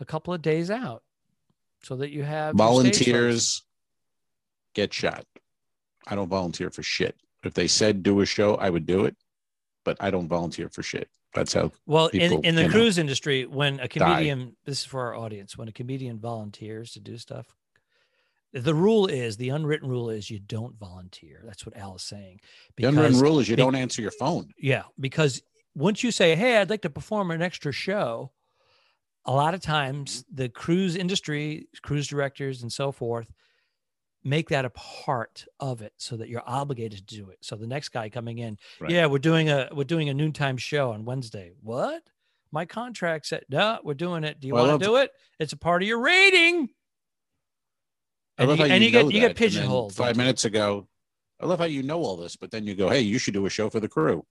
a 0.00 0.04
couple 0.04 0.32
of 0.34 0.40
days 0.42 0.70
out, 0.70 1.02
so 1.82 1.96
that 1.96 2.10
you 2.10 2.22
have 2.22 2.54
Volunteers 2.54 3.62
get 4.74 4.94
shot. 4.94 5.24
I 6.06 6.14
don't 6.14 6.28
volunteer 6.28 6.70
for 6.70 6.82
shit. 6.82 7.16
If 7.44 7.54
they 7.54 7.66
said 7.68 8.02
do 8.02 8.20
a 8.20 8.26
show, 8.26 8.54
I 8.54 8.70
would 8.70 8.86
do 8.86 9.04
it, 9.04 9.16
but 9.84 9.96
I 10.00 10.10
don't 10.10 10.28
volunteer 10.28 10.68
for 10.70 10.82
shit. 10.82 11.08
That's 11.34 11.52
how. 11.52 11.72
Well, 11.86 12.06
in, 12.08 12.20
people, 12.30 12.40
in 12.40 12.54
the 12.54 12.64
know, 12.64 12.70
cruise 12.70 12.98
industry, 12.98 13.44
when 13.46 13.80
a 13.80 13.88
comedian, 13.88 14.56
this 14.64 14.80
is 14.80 14.84
for 14.86 15.02
our 15.02 15.14
audience, 15.14 15.56
when 15.58 15.68
a 15.68 15.72
comedian 15.72 16.18
volunteers 16.18 16.92
to 16.92 17.00
do 17.00 17.18
stuff, 17.18 17.54
the 18.52 18.74
rule 18.74 19.06
is 19.06 19.36
the 19.36 19.50
unwritten 19.50 19.88
rule 19.88 20.08
is 20.08 20.30
you 20.30 20.38
don't 20.40 20.74
volunteer. 20.78 21.42
That's 21.44 21.66
what 21.66 21.76
Al 21.76 21.96
is 21.96 22.02
saying. 22.02 22.40
The 22.76 22.84
unwritten 22.84 23.12
Because- 23.12 23.22
rule 23.22 23.38
is 23.40 23.48
you 23.48 23.56
be- 23.56 23.62
don't 23.62 23.74
answer 23.74 24.00
your 24.00 24.10
phone. 24.12 24.52
Yeah, 24.58 24.84
because 24.98 25.42
once 25.74 26.02
you 26.02 26.10
say, 26.10 26.34
"Hey, 26.34 26.56
I'd 26.56 26.70
like 26.70 26.82
to 26.82 26.90
perform 26.90 27.30
an 27.30 27.42
extra 27.42 27.72
show," 27.72 28.32
a 29.26 29.32
lot 29.32 29.52
of 29.52 29.60
times 29.60 30.24
the 30.32 30.48
cruise 30.48 30.96
industry, 30.96 31.68
cruise 31.82 32.06
directors, 32.08 32.62
and 32.62 32.72
so 32.72 32.90
forth, 32.90 33.30
make 34.28 34.48
that 34.50 34.64
a 34.64 34.70
part 34.70 35.46
of 35.60 35.82
it, 35.82 35.92
so 35.96 36.16
that 36.16 36.28
you're 36.28 36.42
obligated 36.46 37.06
to 37.08 37.16
do 37.16 37.30
it. 37.30 37.38
So 37.40 37.56
the 37.56 37.66
next 37.66 37.88
guy 37.90 38.08
coming 38.08 38.38
in, 38.38 38.58
Right. 38.80 38.90
yeah, 38.90 39.06
we're 39.06 39.18
doing 39.18 39.48
a 39.48 39.68
we're 39.72 39.84
doing 39.84 40.08
a 40.08 40.14
noontime 40.14 40.56
show 40.56 40.92
on 40.92 41.04
Wednesday. 41.04 41.52
What? 41.62 42.02
My 42.50 42.64
contract 42.64 43.26
said, 43.26 43.44
no, 43.50 43.78
we're 43.84 43.94
doing 43.94 44.24
it. 44.24 44.40
Do 44.40 44.48
you 44.48 44.54
Well, 44.54 44.66
want 44.66 44.80
to 44.80 44.86
do 44.86 44.96
it? 44.96 45.10
It's 45.38 45.52
a 45.52 45.56
part 45.56 45.82
of 45.82 45.88
your 45.88 46.00
rating. 46.00 46.70
And 48.38 48.56
you, 48.58 48.64
and 48.64 48.84
you 48.84 48.90
get 48.90 49.12
you 49.12 49.20
get 49.20 49.36
pigeonholed. 49.36 49.94
Five 49.94 50.16
minutes 50.16 50.44
ago, 50.44 50.86
I 51.40 51.46
love 51.46 51.58
how 51.58 51.64
you 51.66 51.82
know 51.82 52.00
all 52.02 52.16
this, 52.16 52.36
but 52.36 52.50
then 52.50 52.64
you 52.64 52.74
go, 52.74 52.88
"Hey, 52.88 53.00
you 53.00 53.18
should 53.18 53.34
do 53.34 53.46
a 53.46 53.50
show 53.50 53.68
for 53.68 53.80
the 53.80 53.88
crew." 53.88 54.24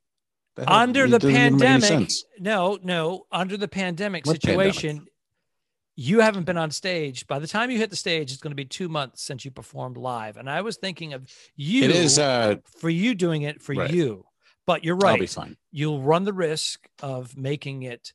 Under 0.65 1.07
the 1.07 1.19
doesn't 1.19 1.29
even 1.29 1.57
make 1.57 1.69
any 1.69 1.81
pandemic 1.81 2.11
no 2.39 2.79
no 2.81 3.27
under 3.31 3.57
the 3.57 3.67
pandemic 3.67 4.25
What 4.25 4.41
pandemic? 4.41 5.01
You 5.99 6.19
haven't 6.19 6.45
been 6.45 6.57
on 6.57 6.69
stage 6.69 7.25
by 7.25 7.39
the 7.39 7.47
time 7.47 7.71
you 7.71 7.77
hit 7.79 7.89
the 7.89 7.95
stage 7.95 8.31
it's 8.31 8.39
going 8.39 8.51
to 8.51 8.55
be 8.55 8.63
two 8.65 8.87
months 8.87 9.23
since 9.23 9.43
you 9.43 9.49
performed 9.51 9.97
live 9.97 10.37
and 10.37 10.47
i 10.49 10.61
was 10.61 10.77
thinking 10.77 11.13
of 11.13 11.27
you 11.55 11.83
It 11.83 11.91
is. 11.91 12.19
Uh, 12.19 12.57
for 12.79 12.89
you 12.89 13.15
doing 13.15 13.41
it 13.41 13.61
for 13.61 13.73
Right. 13.73 13.89
you 13.89 14.23
but 14.67 14.83
you're 14.83 14.95
I'll 14.95 15.15
be 15.15 15.21
right 15.21 15.29
fine. 15.29 15.57
you'll 15.71 16.01
run 16.03 16.23
the 16.23 16.33
risk 16.33 16.87
of 17.01 17.35
making 17.35 17.81
it 17.83 18.13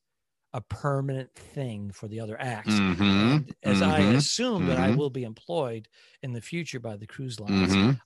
a 0.55 0.61
permanent 0.61 1.35
thing 1.35 1.91
for 1.91 2.07
the 2.09 2.21
other 2.21 2.41
acts 2.41 2.71
Mhm, 2.75 3.01
And 3.03 3.55
as 3.65 3.83
i 3.83 4.01
mhm, 4.01 4.15
assume 4.17 4.67
that 4.67 4.79
i 4.79 4.91
mhm. 4.91 4.97
will 4.97 5.11
be 5.11 5.25
employed 5.25 5.89
in 6.23 6.33
the 6.33 6.41
future 6.41 6.79
by 6.79 6.97
the 6.97 7.07
cruise 7.07 7.41
lines 7.41 7.75
mhm. 7.75 8.01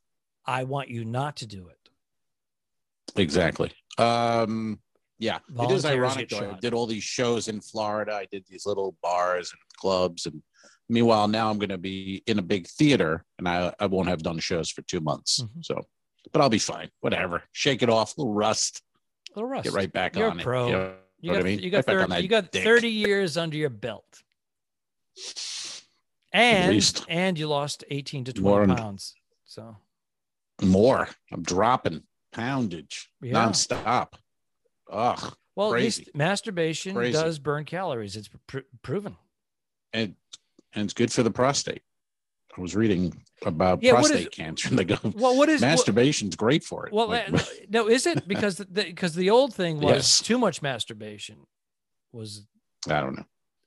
i 0.47 0.65
want 0.65 0.89
you 0.89 1.05
not 1.05 1.37
to 1.37 1.47
do 1.47 1.69
it 1.69 1.77
Exactly. 3.17 3.73
Um, 3.99 4.79
Yeah, 5.19 5.39
it 5.59 5.71
is 5.71 5.87
ironic 5.87 6.29
though. 6.29 6.51
I 6.51 6.59
did 6.61 6.75
all 6.75 6.87
these 6.87 7.03
shows 7.03 7.49
in 7.49 7.63
Florida. 7.63 8.13
I 8.13 8.27
did 8.27 8.45
these 8.47 8.67
little 8.67 8.95
bars 9.03 9.51
and 9.53 9.61
clubs, 9.87 10.27
and 10.27 10.43
meanwhile 10.89 11.29
now 11.29 11.49
I'm 11.51 11.59
going 11.59 11.69
to 11.79 11.79
be 11.79 12.23
in 12.27 12.39
a 12.39 12.43
big 12.43 12.67
theater, 12.67 13.25
and 13.39 13.49
I 13.49 13.73
I 13.79 13.87
won't 13.87 14.09
have 14.09 14.23
done 14.23 14.39
shows 14.41 14.69
for 14.71 14.83
two 14.83 15.01
months. 15.01 15.41
Mhm. 15.43 15.65
So, 15.65 15.75
but 16.33 16.41
I'll 16.43 16.49
be 16.49 16.59
fine. 16.59 16.91
Whatever. 17.01 17.43
Shake 17.53 17.83
it 17.83 17.89
off. 17.91 18.17
little 18.19 18.35
rust. 18.35 18.83
little 19.35 19.49
rust. 19.49 19.65
Get 19.65 19.75
right 19.75 19.93
back 19.93 20.17
You're 20.17 20.31
on 20.31 20.41
a 20.41 20.43
pro. 20.43 20.65
it. 20.67 20.71
You 20.71 20.77
know 20.77 20.95
You 21.21 21.33
got, 21.33 21.41
I 21.41 21.43
mean? 21.45 21.59
you 21.61 21.71
got 21.71 21.87
Right 21.87 22.09
30, 22.09 22.23
you 22.23 22.29
got 22.29 22.53
30 22.53 22.89
years 22.89 23.37
under 23.37 23.57
your 23.57 23.71
belt. 23.71 24.23
And 26.33 27.05
and 27.09 27.39
you 27.39 27.47
lost 27.49 27.85
18 27.91 28.25
to 28.25 28.33
20 28.33 28.67
More 28.67 28.77
pounds. 28.77 29.15
So 29.45 29.77
more. 30.63 31.09
I'm 31.33 31.43
dropping 31.43 32.03
poundage 32.33 33.07
Yeah. 33.23 33.35
nonstop. 33.35 34.09
Ugh. 34.91 35.35
well, 35.57 35.75
at 35.75 35.81
least 35.81 36.11
masturbation 36.15 36.95
Crazy. 36.95 37.13
does 37.13 37.39
burn 37.39 37.65
calories. 37.65 38.15
It's 38.17 38.29
pr- 38.47 38.69
proven. 38.83 39.17
And 39.97 40.15
and 40.75 40.85
it's 40.85 40.95
good 40.95 41.13
for 41.13 41.23
the 41.23 41.31
prostate. 41.31 41.83
I 42.57 42.61
was 42.61 42.75
reading 42.77 43.13
about 43.45 43.83
Yeah, 43.83 43.93
what 43.95 44.05
is- 44.05 44.11
prostate 44.11 44.33
cancer, 44.33 44.69
and 44.69 44.79
they 44.79 44.85
go, 44.85 44.97
Well, 45.15 45.37
what 45.37 45.49
is 45.49 45.61
masturbation's 45.63 46.37
great 46.37 46.65
for 46.65 46.87
it. 46.87 46.93
well, 46.93 47.09
Like, 47.09 47.33
uh, 47.33 47.39
no, 47.69 47.89
is 47.89 48.07
it 48.07 48.27
because 48.29 48.57
the 48.57 48.65
because 48.85 49.15
the 49.15 49.31
old 49.31 49.55
thing 49.55 49.79
was 49.81 49.91
Yes. 49.93 50.23
too 50.23 50.39
much 50.39 50.63
masturbation 50.63 51.47
was 52.13 52.47
I 52.89 53.01
don't 53.01 53.17
know. 53.17 53.25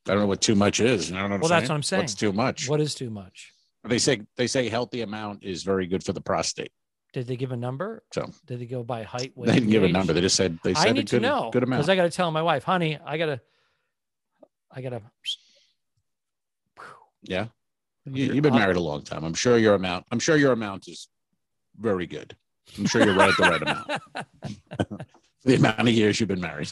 I 0.07 0.11
don't 0.13 0.19
know 0.21 0.27
what 0.27 0.41
too 0.41 0.55
much 0.55 0.79
is. 0.79 1.09
You 1.09 1.15
know 1.17 1.27
Well, 1.27 1.49
that's 1.49 1.69
what 1.69 1.75
I'm 1.75 1.83
saying. 1.83 2.03
What's 2.03 2.15
too 2.15 2.31
much? 2.33 2.67
what 2.69 2.79
is 2.81 2.95
too 2.95 3.09
much. 3.09 3.51
They 3.83 3.99
say 3.99 4.21
they 4.37 4.47
say 4.47 4.69
healthy 4.69 5.01
amount 5.01 5.43
is 5.43 5.63
very 5.63 5.87
good 5.87 6.03
for 6.03 6.13
the 6.13 6.21
prostate. 6.21 6.71
Did 7.13 7.27
they 7.27 7.35
give 7.37 7.51
a 7.51 7.57
number? 7.57 8.03
So 8.13 8.29
Did 8.45 8.59
they 8.59 8.65
go 8.65 8.83
by 8.83 9.03
height? 9.03 9.33
Weight, 9.35 9.47
they 9.47 9.53
didn't 9.55 9.69
give 9.69 9.83
a 9.83 9.87
number. 9.89 10.13
They 10.13 10.21
just 10.21 10.35
said 10.35 10.59
they 10.63 10.73
said 10.73 10.87
I 10.87 10.89
a 10.89 10.93
need 10.93 11.09
good, 11.09 11.17
to 11.21 11.27
know 11.27 11.49
good 11.51 11.63
amount. 11.63 11.79
because 11.79 11.89
I 11.89 11.95
got 11.95 12.03
to 12.03 12.09
tell 12.11 12.29
my 12.31 12.41
wife, 12.43 12.63
honey, 12.63 12.97
I 13.03 13.17
gotta, 13.17 13.41
I 14.71 14.81
gotta. 14.81 15.01
Yeah, 17.23 17.47
you, 18.05 18.34
you've 18.34 18.43
been 18.43 18.53
married 18.55 18.77
a 18.77 18.82
long 18.82 19.03
time. 19.03 19.23
I'm 19.23 19.34
sure 19.34 19.58
your 19.58 19.75
amount. 19.75 20.05
I'm 20.12 20.19
sure 20.19 20.36
your 20.38 20.51
amount 20.53 20.88
is 20.88 21.08
very 21.77 22.05
good. 22.08 22.36
I'm 22.77 22.86
sure 22.86 23.03
you're 23.03 23.15
right 23.15 23.29
at 23.29 23.38
the 23.38 23.43
right 23.49 23.62
amount. 23.62 25.01
The 25.45 25.55
amount 25.55 25.79
of 25.79 25.88
years 25.88 26.19
you've 26.19 26.27
been 26.27 26.41
married. 26.41 26.69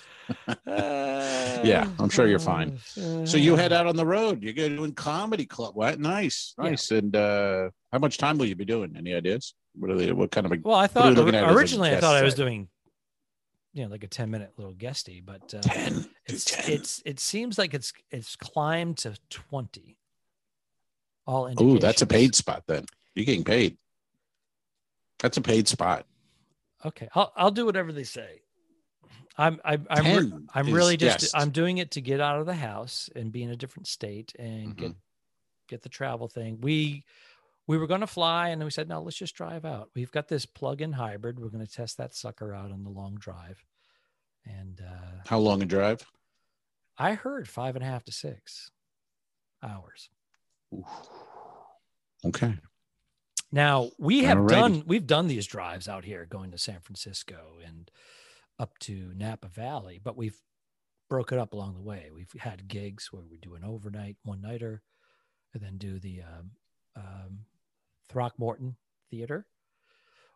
Yeah, 0.68 1.90
I'm 2.00 2.10
sure 2.10 2.28
you're 2.28 2.38
fine. 2.38 2.78
So 3.26 3.38
you 3.38 3.56
head 3.56 3.72
out 3.72 3.88
on 3.88 3.96
the 3.96 4.06
road. 4.06 4.44
You're 4.44 4.54
doing 4.54 4.94
comedy 4.94 5.46
club. 5.46 5.74
What? 5.76 6.02
Nice, 6.02 6.54
Yeah. 6.62 6.72
nice. 6.72 6.92
And 6.92 7.16
uh 7.16 7.70
how 7.94 8.00
much 8.00 8.18
time 8.18 8.38
will 8.38 8.46
you 8.46 8.56
be 8.56 8.66
doing? 8.66 8.96
Any 8.98 9.14
ideas? 9.14 9.54
What 9.74 9.92
are 9.92 9.96
they? 9.96 10.12
What 10.12 10.32
kind 10.32 10.46
of 10.46 10.52
a 10.52 10.58
Well, 10.62 10.76
I 10.76 10.88
thought 10.88 11.18
originally 11.18 11.92
I 11.92 12.00
thought 12.02 12.18
I 12.18 12.24
was 12.24 12.34
set? 12.34 12.44
doing, 12.44 12.68
you 13.74 13.86
know, 13.86 13.90
like 13.90 14.04
a 14.04 14.08
ten 14.08 14.30
minute 14.32 14.52
little 14.58 14.74
guesty, 14.74 15.22
but 15.22 15.54
uh, 15.54 15.62
ten? 15.62 16.06
It's 16.26 16.44
10. 16.44 16.72
it's 16.74 17.02
it 17.06 17.20
seems 17.22 17.58
like 17.58 17.74
it's 17.74 17.94
it's 18.12 18.36
climbed 18.36 18.98
to 19.00 19.16
twenty. 19.30 19.96
All 21.28 21.54
Oh, 21.58 21.78
that's 21.78 22.02
a 22.02 22.08
paid 22.08 22.34
spot 22.34 22.64
then. 22.68 22.86
You're 23.14 23.26
getting 23.26 23.44
paid. 23.44 23.78
That's 25.20 25.38
a 25.38 25.42
paid 25.42 25.68
spot. 25.68 26.06
Okay, 26.86 27.10
I'll 27.14 27.32
I'll 27.36 27.52
do 27.52 27.66
whatever 27.66 27.92
they 27.92 28.04
say. 28.04 28.42
I'm 29.38 29.60
I'm 29.64 29.86
I'm, 29.90 30.06
re- 30.06 30.32
I'm 30.54 30.72
really 30.74 30.98
just 30.98 31.20
guest. 31.20 31.36
I'm 31.36 31.52
doing 31.52 31.78
it 31.80 31.92
to 31.92 32.02
get 32.02 32.20
out 32.22 32.40
of 32.40 32.46
the 32.46 32.56
house 32.56 33.10
and 33.16 33.32
be 33.32 33.44
in 33.44 33.52
a 33.52 33.56
different 33.56 33.88
state 33.88 34.34
and 34.40 34.76
get 34.76 34.90
Mm-hmm. 34.92 34.98
get 35.68 35.82
the 35.84 35.90
travel 35.90 36.28
thing. 36.28 36.60
We 36.62 37.04
we 37.68 37.78
were 37.78 37.88
going 37.88 38.02
to 38.02 38.08
fly 38.08 38.50
and 38.50 38.62
then 38.62 38.66
we 38.66 38.72
said 38.72 38.88
no, 38.88 39.02
let's 39.02 39.18
just 39.18 39.36
drive 39.36 39.66
out. 39.66 39.90
We've 39.96 40.12
got 40.12 40.28
this 40.30 40.46
plug-in 40.46 40.94
hybrid. 40.94 41.40
We're 41.40 41.50
going 41.50 41.66
to 41.66 41.72
test 41.72 41.98
that 41.98 42.16
sucker 42.16 42.54
out 42.54 42.72
on 42.72 42.84
the 42.84 42.90
long 42.90 43.16
drive. 43.16 43.64
And 44.46 44.80
uh, 44.82 45.24
How 45.28 45.40
long 45.40 45.62
a 45.62 45.66
drive? 45.66 46.06
I 46.98 47.14
heard 47.16 47.50
five 47.50 47.76
and 47.76 47.84
a 47.84 47.88
half 47.88 48.06
to 48.06 48.12
six 48.14 48.72
hours. 49.62 50.10
Okay. 52.26 52.56
Now 53.52 53.90
we 53.98 54.24
have 54.24 54.38
Alrighty. 54.40 54.50
done 54.50 54.84
we've 54.86 55.08
done 55.08 55.28
these 55.28 55.46
drives 55.48 55.88
out 55.88 56.04
here 56.04 56.26
going 56.26 56.52
to 56.52 56.58
San 56.58 56.80
Francisco 56.82 57.58
and 57.66 57.90
up 58.60 58.78
to 58.80 59.14
Napa 59.16 59.48
Valley, 59.48 60.00
but 60.04 60.18
we've 60.18 60.40
broke 61.10 61.32
it 61.32 61.40
up 61.40 61.54
along 61.54 61.76
the 61.76 61.82
way. 61.82 62.10
We've 62.14 62.32
had 62.40 62.68
gigs 62.68 63.14
where 63.14 63.24
we 63.24 63.38
do 63.38 63.56
an 63.56 63.64
overnight 63.64 64.18
one 64.24 64.42
nighter 64.42 64.82
and 65.54 65.64
then 65.64 65.78
do 65.78 66.00
the 66.00 66.22
um, 66.22 66.52
um, 66.96 67.40
Throckmorton 68.10 68.76
Theater 69.10 69.46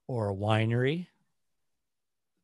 or 0.08 0.30
a 0.30 0.36
winery. 0.36 1.08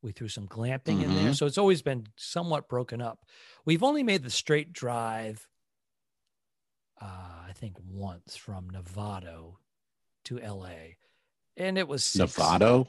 We 0.02 0.12
threw 0.12 0.28
some 0.28 0.47
glamping 0.47 1.02
in 1.04 1.15
there. 1.15 1.32
Mhm. 1.32 1.36
So 1.36 1.45
it's 1.45 1.58
always 1.58 1.82
been 1.82 2.08
somewhat 2.17 2.67
broken 2.67 3.02
up. 3.02 3.26
We've 3.65 3.84
only 3.84 4.04
made 4.04 4.23
the 4.23 4.30
straight 4.30 4.73
drive, 4.73 5.47
uh, 7.01 7.05
I 7.47 7.51
think, 7.55 7.75
once 7.89 8.36
from 8.36 8.69
Novato 8.71 9.55
to 10.25 10.38
LA. 10.39 10.95
And 11.55 11.77
it 11.77 11.88
was 11.88 12.03
six- 12.05 12.36
Novato. 12.38 12.88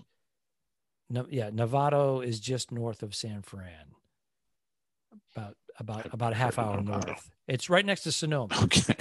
no, 1.11 1.27
yeah, 1.31 1.51
Novato 1.51 2.25
is 2.25 2.41
just 2.41 2.71
north 2.73 3.03
of 3.03 3.15
San 3.15 3.43
Fran. 3.43 3.95
About 5.37 5.57
about 5.79 6.13
about 6.13 6.33
a 6.33 6.37
half 6.37 6.59
hour 6.59 6.81
north. 6.83 7.31
It's 7.47 7.71
right 7.71 7.85
next 7.87 8.03
to 8.03 8.13
Sonoma. 8.13 8.55
Okay. 8.65 8.95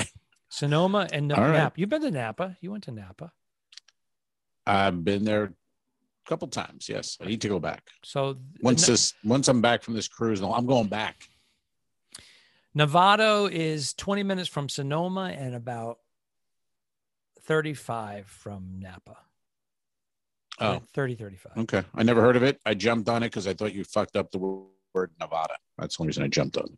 Sonoma 0.49 1.07
and 1.11 1.31
All 1.33 1.41
right. 1.43 1.57
Napa. 1.57 1.79
You've 1.79 1.89
been 1.89 2.01
to 2.03 2.11
Napa. 2.11 2.55
You 2.61 2.71
went 2.71 2.83
to 2.85 2.91
Napa. 2.91 3.31
I've 4.65 5.03
been 5.03 5.23
there 5.25 5.43
a 5.45 5.53
couple 6.29 6.47
times. 6.47 6.87
Yes. 6.87 7.17
I 7.21 7.25
need 7.25 7.41
to 7.41 7.49
go 7.49 7.59
back. 7.59 7.83
So 8.03 8.37
Once 8.61 8.85
this 8.87 9.13
once 9.23 9.47
I'm 9.47 9.61
back 9.61 9.83
from 9.83 9.93
this 9.95 10.07
cruise, 10.07 10.41
I'm 10.41 10.65
going 10.65 10.87
back. 10.87 11.27
Novato 12.77 13.49
is 13.51 13.93
20 13.95 14.21
minutes 14.21 14.47
from 14.47 14.69
Sonoma 14.69 15.33
and 15.35 15.55
about 15.55 15.97
35 17.41 18.27
from 18.27 18.79
Napa. 18.79 19.17
Oh, 20.59 20.81
30, 20.93 21.15
35. 21.15 21.57
okay. 21.57 21.83
I 21.95 22.03
never 22.03 22.21
heard 22.21 22.35
of 22.35 22.43
it. 22.43 22.59
I 22.65 22.75
jumped 22.75 23.09
on 23.09 23.23
it 23.23 23.27
because 23.27 23.47
I 23.47 23.55
thought 23.55 23.73
you 23.73 23.83
fucked 23.83 24.15
up 24.15 24.31
the 24.31 24.37
word 24.93 25.11
Nevada. 25.19 25.55
That's 25.79 25.97
the 25.97 26.03
only 26.03 26.09
reason 26.09 26.23
I 26.23 26.27
jumped 26.27 26.57
on 26.57 26.65
it. 26.65 26.77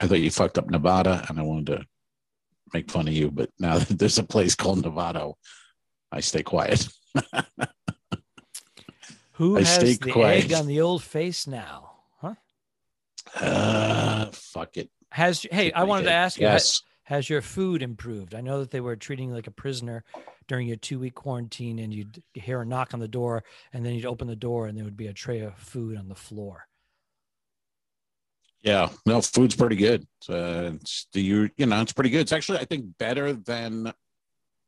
I 0.00 0.08
thought 0.08 0.18
you 0.20 0.30
fucked 0.30 0.58
up 0.58 0.68
Nevada 0.68 1.24
and 1.28 1.38
I 1.38 1.42
wanted 1.42 1.66
to 1.66 1.86
make 2.74 2.90
fun 2.90 3.06
of 3.06 3.14
you, 3.14 3.30
but 3.30 3.50
now 3.60 3.78
that 3.80 3.96
there's 3.96 4.18
a 4.18 4.24
place 4.24 4.56
called 4.56 4.82
Novato, 4.82 5.34
I 6.10 6.18
stay 6.18 6.42
quiet. 6.42 6.88
Who 9.34 9.56
I 9.56 9.60
has 9.60 9.98
the 10.00 10.10
quiet. 10.10 10.46
egg 10.46 10.52
on 10.52 10.66
the 10.66 10.80
old 10.80 11.04
face 11.04 11.46
now? 11.46 11.89
Uh, 13.40 14.26
fuck 14.32 14.76
it. 14.76 14.90
Has 15.10 15.44
hey, 15.50 15.72
I 15.72 15.84
wanted 15.84 16.04
to 16.04 16.10
head. 16.10 16.16
ask 16.16 16.38
you, 16.40 16.46
ha- 16.46 16.52
Yes. 16.54 16.82
has 17.04 17.28
your 17.28 17.42
food 17.42 17.82
improved? 17.82 18.34
I 18.34 18.40
know 18.40 18.60
that 18.60 18.70
they 18.70 18.80
were 18.80 18.96
treating 18.96 19.28
you 19.30 19.34
like 19.34 19.46
a 19.48 19.50
prisoner 19.52 20.04
during 20.46 20.66
your 20.68 20.76
two 20.76 20.98
week 20.98 21.14
quarantine, 21.14 21.78
and 21.80 21.92
you'd 21.92 22.22
hear 22.34 22.60
a 22.60 22.66
knock 22.66 22.94
on 22.94 23.00
the 23.00 23.08
door, 23.08 23.42
and 23.72 23.84
then 23.84 23.94
you'd 23.94 24.06
open 24.06 24.28
the 24.28 24.36
door, 24.36 24.66
and 24.66 24.76
there 24.76 24.84
would 24.84 24.96
be 24.96 25.08
a 25.08 25.12
tray 25.12 25.40
of 25.40 25.54
food 25.56 25.96
on 25.96 26.08
the 26.08 26.14
floor. 26.14 26.66
Yeah, 28.62 28.90
no, 29.06 29.20
food's 29.22 29.56
pretty 29.56 29.76
good. 29.76 30.06
Uh, 30.28 30.72
it's 30.74 31.06
the 31.12 31.22
you 31.22 31.50
you 31.56 31.66
know 31.66 31.80
it's 31.80 31.92
pretty 31.92 32.10
good. 32.10 32.20
It's 32.20 32.32
actually 32.32 32.58
I 32.58 32.64
think 32.66 32.98
better 32.98 33.32
than 33.32 33.92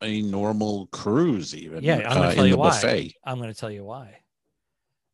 a 0.00 0.22
normal 0.22 0.86
cruise 0.86 1.54
even. 1.54 1.84
Yeah, 1.84 1.96
I'm 1.98 2.14
gonna 2.16 2.28
uh, 2.28 2.34
tell 2.34 2.46
you 2.46 2.56
why. 2.56 2.68
buffet. 2.70 3.14
I'm 3.24 3.36
going 3.38 3.52
to 3.52 3.58
tell 3.58 3.70
you 3.70 3.84
why. 3.84 4.18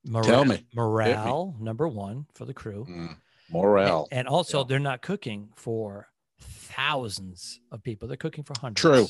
Mora- 0.07 0.25
Tell 0.25 0.45
me. 0.45 0.65
Morale, 0.75 1.55
number 1.61 1.87
one 1.89 2.27
for 2.35 2.45
the 2.47 2.55
crew. 2.55 2.87
Mm, 2.89 3.17
morale. 3.51 4.09
And 4.11 4.27
also, 4.29 4.59
Yeah. 4.61 4.65
they're 4.69 4.79
not 4.79 5.03
cooking 5.03 5.51
for 5.57 6.09
thousands 6.41 7.61
of 7.73 7.83
people. 7.83 8.09
They're 8.09 8.17
cooking 8.17 8.45
for 8.45 8.55
hundreds. 8.61 8.81
True. 8.81 9.07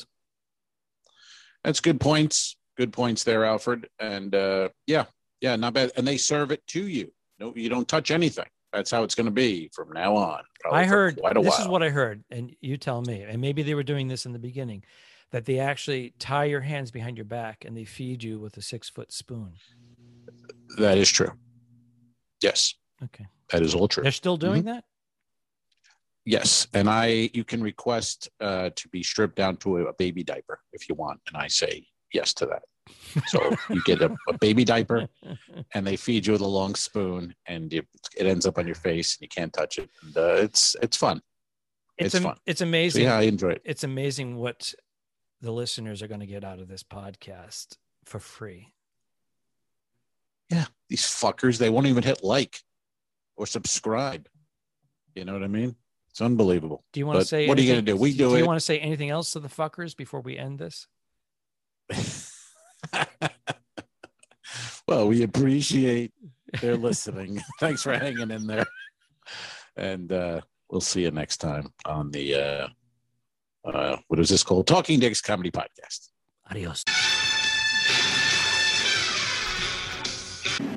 That's 1.63 1.79
good 1.79 1.99
points. 1.99 2.55
Good 2.77 2.93
points 2.93 3.23
there, 3.23 3.43
Alfred. 3.45 3.89
And 3.99 4.33
uh, 4.33 4.69
yeah, 4.87 5.05
yeah, 5.41 5.55
not 5.57 5.73
bad. 5.73 5.91
And 5.97 6.07
they 6.07 6.17
serve 6.17 6.51
it 6.51 6.65
to 6.67 6.87
you. 6.87 7.11
No, 7.39 7.53
you 7.55 7.69
don't 7.69 7.87
touch 7.87 8.11
anything. 8.11 8.45
That's 8.71 8.91
how 8.91 9.03
it's 9.03 9.15
going 9.15 9.25
to 9.25 9.31
be 9.31 9.69
from 9.73 9.91
now 9.93 10.15
on. 10.15 10.43
I 10.71 10.85
heard 10.85 11.15
this 11.15 11.23
while. 11.23 11.61
is 11.61 11.67
what 11.67 11.81
I 11.81 11.89
heard, 11.89 12.23
and 12.29 12.55
you 12.61 12.77
tell 12.77 13.01
me. 13.01 13.23
And 13.23 13.41
maybe 13.41 13.63
they 13.63 13.73
were 13.73 13.83
doing 13.83 14.07
this 14.07 14.25
in 14.27 14.31
the 14.33 14.39
beginning, 14.39 14.83
that 15.31 15.45
they 15.45 15.57
actually 15.59 16.13
tie 16.19 16.45
your 16.45 16.61
hands 16.61 16.91
behind 16.91 17.17
your 17.17 17.25
back 17.25 17.65
and 17.65 17.75
they 17.75 17.85
feed 17.85 18.21
you 18.23 18.39
with 18.39 18.55
a 18.57 18.61
six 18.61 18.87
foot 18.89 19.11
spoon. 19.11 19.53
that 20.77 20.97
is 20.99 21.09
true. 21.09 21.31
Yes, 22.41 22.75
Okay, 23.03 23.25
that 23.51 23.61
is 23.61 23.73
all 23.75 23.87
true. 23.87 24.03
they're 24.03 24.11
still 24.11 24.37
doing 24.37 24.61
Mm-hmm. 24.63 24.67
that. 24.73 24.83
Yes, 26.25 26.67
and 26.73 26.89
I 26.89 27.29
you 27.33 27.43
can 27.43 27.61
request 27.63 28.29
uh, 28.39 28.69
to 28.75 28.87
be 28.89 29.01
stripped 29.01 29.35
down 29.35 29.57
to 29.57 29.77
a, 29.87 29.93
baby 29.93 30.23
diaper 30.23 30.59
if 30.73 30.87
you 30.87 30.93
want, 30.95 31.19
and 31.27 31.35
I 31.35 31.47
say 31.47 31.87
yes 32.13 32.33
to 32.35 32.45
that. 32.47 32.61
So 33.27 33.55
you 33.69 33.81
get 33.83 34.01
a, 34.01 34.15
a 34.27 34.37
baby 34.37 34.63
diaper, 34.63 35.07
and 35.73 35.87
they 35.87 35.95
feed 35.95 36.27
you 36.27 36.33
with 36.33 36.41
a 36.41 36.47
long 36.47 36.75
spoon, 36.75 37.33
and 37.47 37.71
you, 37.73 37.81
it 38.15 38.27
ends 38.27 38.45
up 38.45 38.57
on 38.59 38.65
your 38.67 38.75
face, 38.75 39.15
and 39.15 39.21
you 39.23 39.29
can't 39.29 39.51
touch 39.53 39.79
it. 39.79 39.89
And, 40.03 40.17
uh, 40.17 40.33
it's 40.35 40.75
it's 40.83 40.97
fun. 40.97 41.21
It's 41.97 42.07
It's 42.13 42.15
am- 42.15 42.23
fun. 42.23 42.37
it's 42.45 42.59
So 42.59 42.65
amazing. 42.65 43.03
yeah, 43.05 43.17
I 43.17 43.21
enjoy 43.23 43.51
it. 43.51 43.61
It's 43.65 43.83
amazing 43.83 44.35
what 44.35 44.73
the 45.41 45.51
listeners 45.51 46.03
are 46.03 46.07
going 46.07 46.19
to 46.19 46.27
get 46.27 46.43
out 46.43 46.59
of 46.59 46.67
this 46.67 46.83
podcast 46.83 47.77
for 48.05 48.19
free. 48.19 48.73
Yeah, 50.49 50.65
these 50.89 51.03
fuckers, 51.03 51.57
they 51.57 51.69
won't 51.69 51.87
even 51.87 52.03
hit 52.03 52.23
like 52.23 52.59
or 53.39 53.47
subscribe. 53.47 54.27
You 55.15 55.25
know 55.25 55.33
what 55.33 55.43
I 55.43 55.47
mean? 55.47 55.75
It's 56.11 56.21
unbelievable. 56.21 56.83
Do 56.91 56.99
you 56.99 57.07
want 57.07 57.19
to 57.19 57.25
say? 57.25 57.47
what 57.47 57.57
are 57.57 57.61
you 57.61 57.71
gonna 57.71 57.81
do? 57.81 57.95
We 57.95 58.11
do 58.11 58.29
Do 58.29 58.35
it. 58.35 58.39
you 58.39 58.45
want 58.45 58.57
to 58.57 58.65
say 58.65 58.79
anything 58.79 59.09
else 59.09 59.31
to 59.31 59.39
the 59.39 59.47
fuckers 59.47 59.95
before 59.95 60.19
we 60.21 60.37
end 60.37 60.59
this? 60.59 60.87
well, 64.87 65.07
we 65.07 65.23
appreciate 65.23 66.11
their 66.61 66.75
listening. 66.75 67.41
Thanks 67.59 67.81
for 67.81 67.93
hanging 67.97 68.29
in 68.29 68.45
there. 68.45 68.65
And 69.77 70.11
uh, 70.11 70.41
we'll 70.69 70.81
see 70.81 71.03
you 71.03 71.11
next 71.11 71.37
time 71.37 71.71
on 71.85 72.11
the 72.11 72.35
uh, 72.35 72.67
uh, 73.65 73.97
what 74.07 74.19
is 74.19 74.29
this 74.29 74.43
called? 74.43 74.67
Talking 74.67 74.99
Dicks 74.99 75.21
Comedy 75.21 75.51
Podcast. 75.51 76.09
Adios. 76.51 76.83